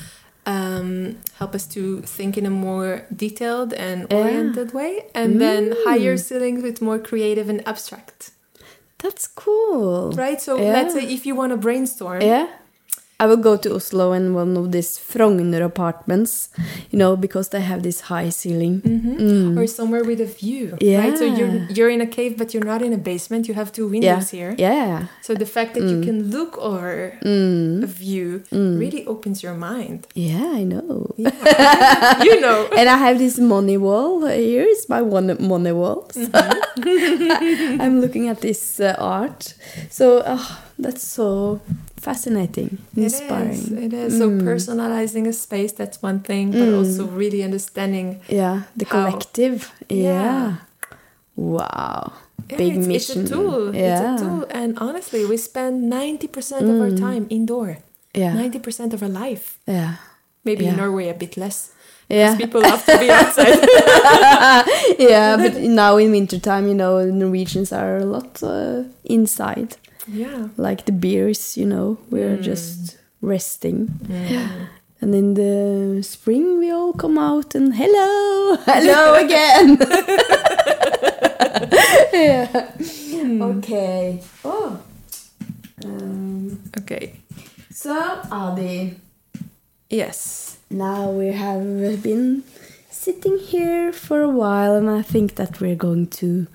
[0.46, 4.18] um, help us to think in a more detailed and Yeah.
[4.18, 5.78] oriented way, and then Mm.
[5.86, 8.32] higher ceilings with more creative and abstract.
[9.00, 10.12] That's cool.
[10.12, 10.40] Right?
[10.42, 10.74] So Yeah.
[10.74, 12.48] let's say if you want to brainstorm, Yeah.
[13.22, 16.50] I will go to Oslo and one of these Frogner apartments,
[16.90, 18.82] you know, because they have this high ceiling.
[19.58, 20.78] or somewhere with a view.
[20.82, 21.18] Right?
[21.18, 23.48] So you're you're in a cave, but you're not in a basement.
[23.50, 23.92] You have two Yeah.
[23.92, 24.56] windows here.
[24.58, 25.08] Yeah.
[25.22, 27.84] So the fact that you can look over Mm.
[27.84, 30.08] a view really opens your mind.
[30.16, 31.12] Yeah, I know.
[31.18, 32.68] you know.
[32.80, 34.26] and I have this money wall.
[34.28, 36.08] Here is my one money wall.
[36.16, 36.22] So
[36.80, 37.82] Mm-hmm.
[37.84, 39.54] I'm looking at this uh, art.
[39.90, 40.48] So oh,
[40.80, 41.60] that's so
[42.00, 43.60] fascinating, inspiring.
[43.60, 43.84] Mm.
[43.86, 44.14] It is.
[44.14, 44.18] It is.
[44.18, 48.22] So personalizing a space, that's one thing, but also really understanding.
[48.28, 49.72] Yeah, the How- collective.
[49.90, 49.98] Yeah.
[49.98, 50.56] Yeah.
[51.36, 52.14] Wow.
[52.50, 53.22] Yeah, Big it's, mission.
[53.22, 53.76] It's a tool.
[53.76, 54.14] Yeah.
[54.14, 54.46] It's a tool.
[54.50, 57.78] And honestly, we spend 90% of our time indoor.
[58.14, 58.34] Yeah.
[58.34, 59.60] 90% of our life.
[59.68, 59.96] Yeah.
[60.44, 60.72] Maybe Yeah.
[60.72, 61.72] in Norway a bit less.
[62.10, 62.36] Yeah.
[62.38, 63.60] People love to be outside.
[64.98, 69.78] yeah, but now in wintertime, you know, Norwegians are a lot uh, inside.
[70.08, 70.48] Yeah.
[70.58, 72.44] Like the beers, you know, we're Mm.
[72.44, 73.90] just resting.
[75.02, 79.78] And in the spring, we all come out and hello, hello again.
[82.14, 82.46] yeah.
[83.22, 83.42] Hmm.
[83.42, 84.22] Okay.
[84.44, 84.80] Oh.
[85.86, 87.14] Um, Okay.
[87.72, 87.96] so,
[88.32, 88.96] Adi,
[89.90, 90.58] Yes.
[90.70, 92.44] now we have been
[92.92, 96.48] sitting here for a while, and I think that we're going to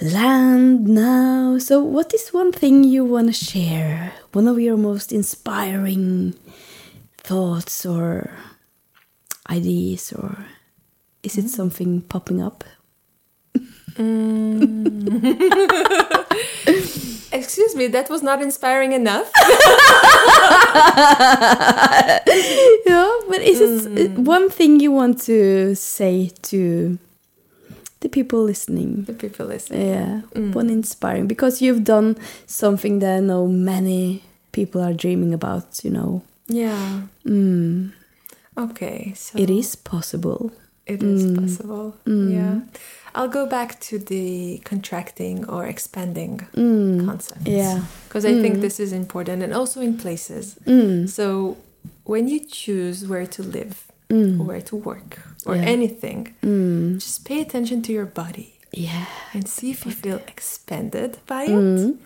[0.00, 1.58] land now.
[1.58, 4.12] So, what is one thing you want to share?
[4.32, 6.34] One of your most inspiring
[7.18, 8.30] thoughts or
[9.48, 10.46] ideas, or
[11.22, 11.48] is it mm.
[11.48, 12.64] something popping up?
[13.94, 15.10] Mm.
[17.32, 19.30] Excuse me, that was not inspiring enough.
[22.86, 24.18] yeah, but is it mm.
[24.18, 26.98] one thing you want to say to
[28.00, 29.04] the people listening?
[29.04, 29.88] the people listening.
[29.88, 30.20] Yeah,
[30.52, 34.22] one inspiring because you've done something that I know many
[34.52, 35.84] people are dreaming about.
[35.84, 37.02] You know, Yeah.
[37.24, 37.92] mm,
[38.56, 39.12] Okay.
[39.16, 40.50] So it is possible.
[40.86, 41.94] It is possible.
[42.06, 42.60] Yeah.
[43.14, 47.46] I'll go back to the contracting or expanding Mm, concept.
[47.46, 47.82] yeah.
[48.08, 50.56] Because I think this is important and also in places.
[50.66, 51.56] Mm, So
[52.04, 54.40] when you choose where to live Mm.
[54.40, 55.10] or where to work
[55.46, 55.62] or Yeah.
[55.74, 56.94] anything, mm.
[56.94, 59.06] just pay attention to your body Yeah.
[59.34, 61.90] and see if you feel expanded by mm.
[61.90, 61.96] it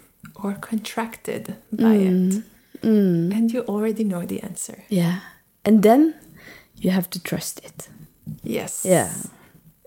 [0.42, 2.42] or contracted by it.
[2.82, 4.76] And you already know the answer.
[4.90, 5.16] Yeah.
[5.64, 6.14] And then
[6.76, 7.88] you have to trust it.
[8.42, 8.84] Yes.
[8.84, 9.11] Yeah.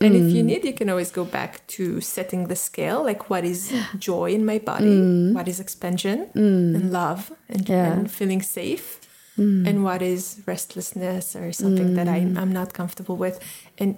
[0.02, 3.44] And if you need, you can always go back to setting the scale, like what
[3.44, 4.98] is joy in my body,
[5.34, 7.94] what is expansion and love and, Yeah.
[7.94, 9.00] and feeling safe,
[9.38, 9.68] Mm.
[9.68, 12.38] and what is restlessness or something that I, mm.
[12.38, 13.40] I'm not comfortable with.
[13.78, 13.98] And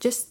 [0.00, 0.28] just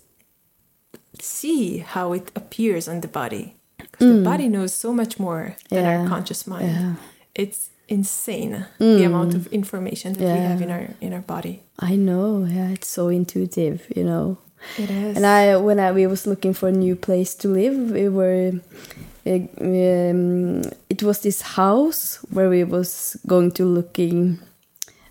[1.19, 3.55] see how it appears on the body.
[3.77, 4.23] Because the mm.
[4.23, 6.01] body knows so much more than Yeah.
[6.01, 6.71] our conscious mind.
[6.71, 6.95] Yeah.
[7.35, 11.61] It's insane the amount of information that we have in our in our body.
[11.77, 12.45] I know.
[12.45, 14.37] Yeah, it's so intuitive, you know.
[14.77, 15.17] It is.
[15.17, 18.53] And I, when I we was looking for a new place to live, we were.
[19.25, 24.39] Um, it was this house where we was going to looking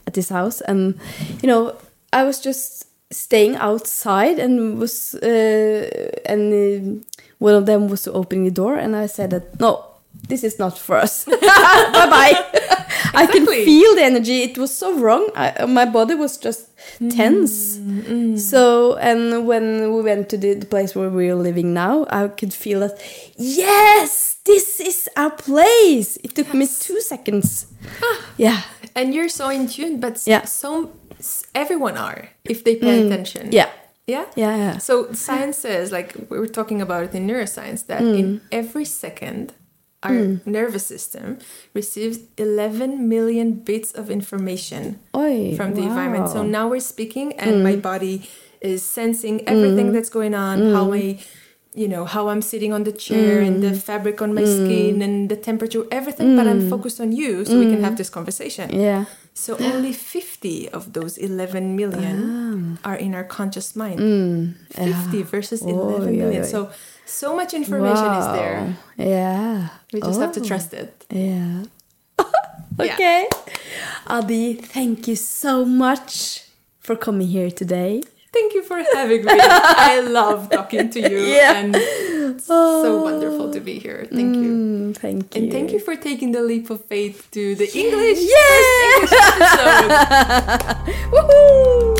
[0.06, 0.98] at this house, and
[1.42, 1.76] you know,
[2.12, 7.04] I was just staying outside and was uh, and uh,
[7.38, 9.84] one of them was opening the door, and I said that no,
[10.28, 11.24] this is not for us.
[11.30, 12.76] bye bye.
[13.14, 14.42] I can feel the energy.
[14.42, 15.28] It was so wrong.
[15.34, 16.68] I, my body was just
[17.10, 17.78] tense.
[18.50, 22.52] So, and when we went to the, the place where we're living now, I could
[22.54, 22.98] feel that,
[23.36, 26.16] yes, this is our place.
[26.24, 27.66] It took me two seconds.
[28.36, 28.62] yeah.
[28.96, 30.42] and you're so in tune but Yeah.
[30.42, 30.48] Mm.
[30.48, 30.90] so
[31.54, 33.68] everyone are if they pay attention Yeah.
[34.06, 34.56] yeah Yeah.
[34.56, 34.78] Yeah.
[34.78, 38.18] so science says like we were talking about it in neuroscience that Mm.
[38.18, 39.52] in every second
[40.02, 40.50] our hmm.
[40.50, 41.38] nervous system
[41.74, 46.42] receives 11 million bits of information Oi, from the environment so.
[46.42, 46.48] Mm.
[46.48, 47.80] now we're speaking and my hmm.
[47.80, 48.28] body
[48.60, 49.92] is sensing everything hmm.
[49.92, 51.18] that's going on how my
[51.74, 53.70] you know how i'm sitting on the chair and Mm.
[53.70, 57.58] the fabric on my skin and the temperature everything but i'm focused on you so
[57.58, 59.04] we can have this conversation Yeah.
[59.34, 62.90] So only 50 of those 11 million Ah.
[62.90, 63.98] are in our conscious mind.
[64.00, 64.54] Mm.
[64.74, 66.42] 50 versus Oy, 11 million.
[66.42, 66.46] oy.
[66.46, 66.70] So
[67.06, 68.76] so much information is there.
[68.96, 69.68] Yeah.
[69.92, 70.44] We just have to Oh.
[70.44, 70.92] trust it.
[71.10, 71.64] Yeah.
[72.80, 72.94] Yeah.
[72.94, 73.28] okay.
[74.06, 76.44] Adi, thank you so much
[76.80, 78.00] for coming here today.
[78.32, 79.32] Thank you for having me.
[79.34, 81.18] I love talking to you.
[81.18, 81.58] Yeah.
[81.58, 84.06] And it's so wonderful to be here.
[84.08, 84.50] Thank you.
[84.54, 85.42] Mm, thank you.
[85.42, 88.38] And thank you for taking the leap of faith to the English yeah!
[88.54, 89.90] first English episode.
[91.12, 91.98] Woohoo!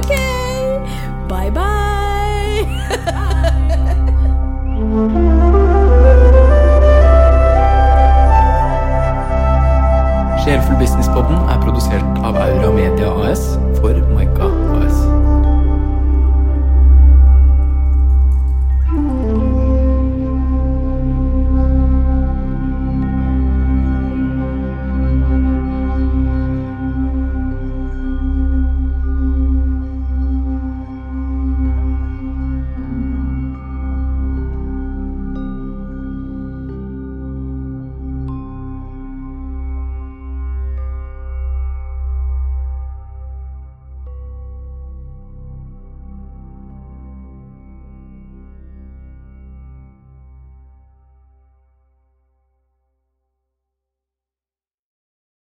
[0.00, 0.80] Okay.
[1.28, 1.76] Bye bye.
[10.46, 14.55] Sjelfull Businesspodden er produsert av Aura Media AS for Maika.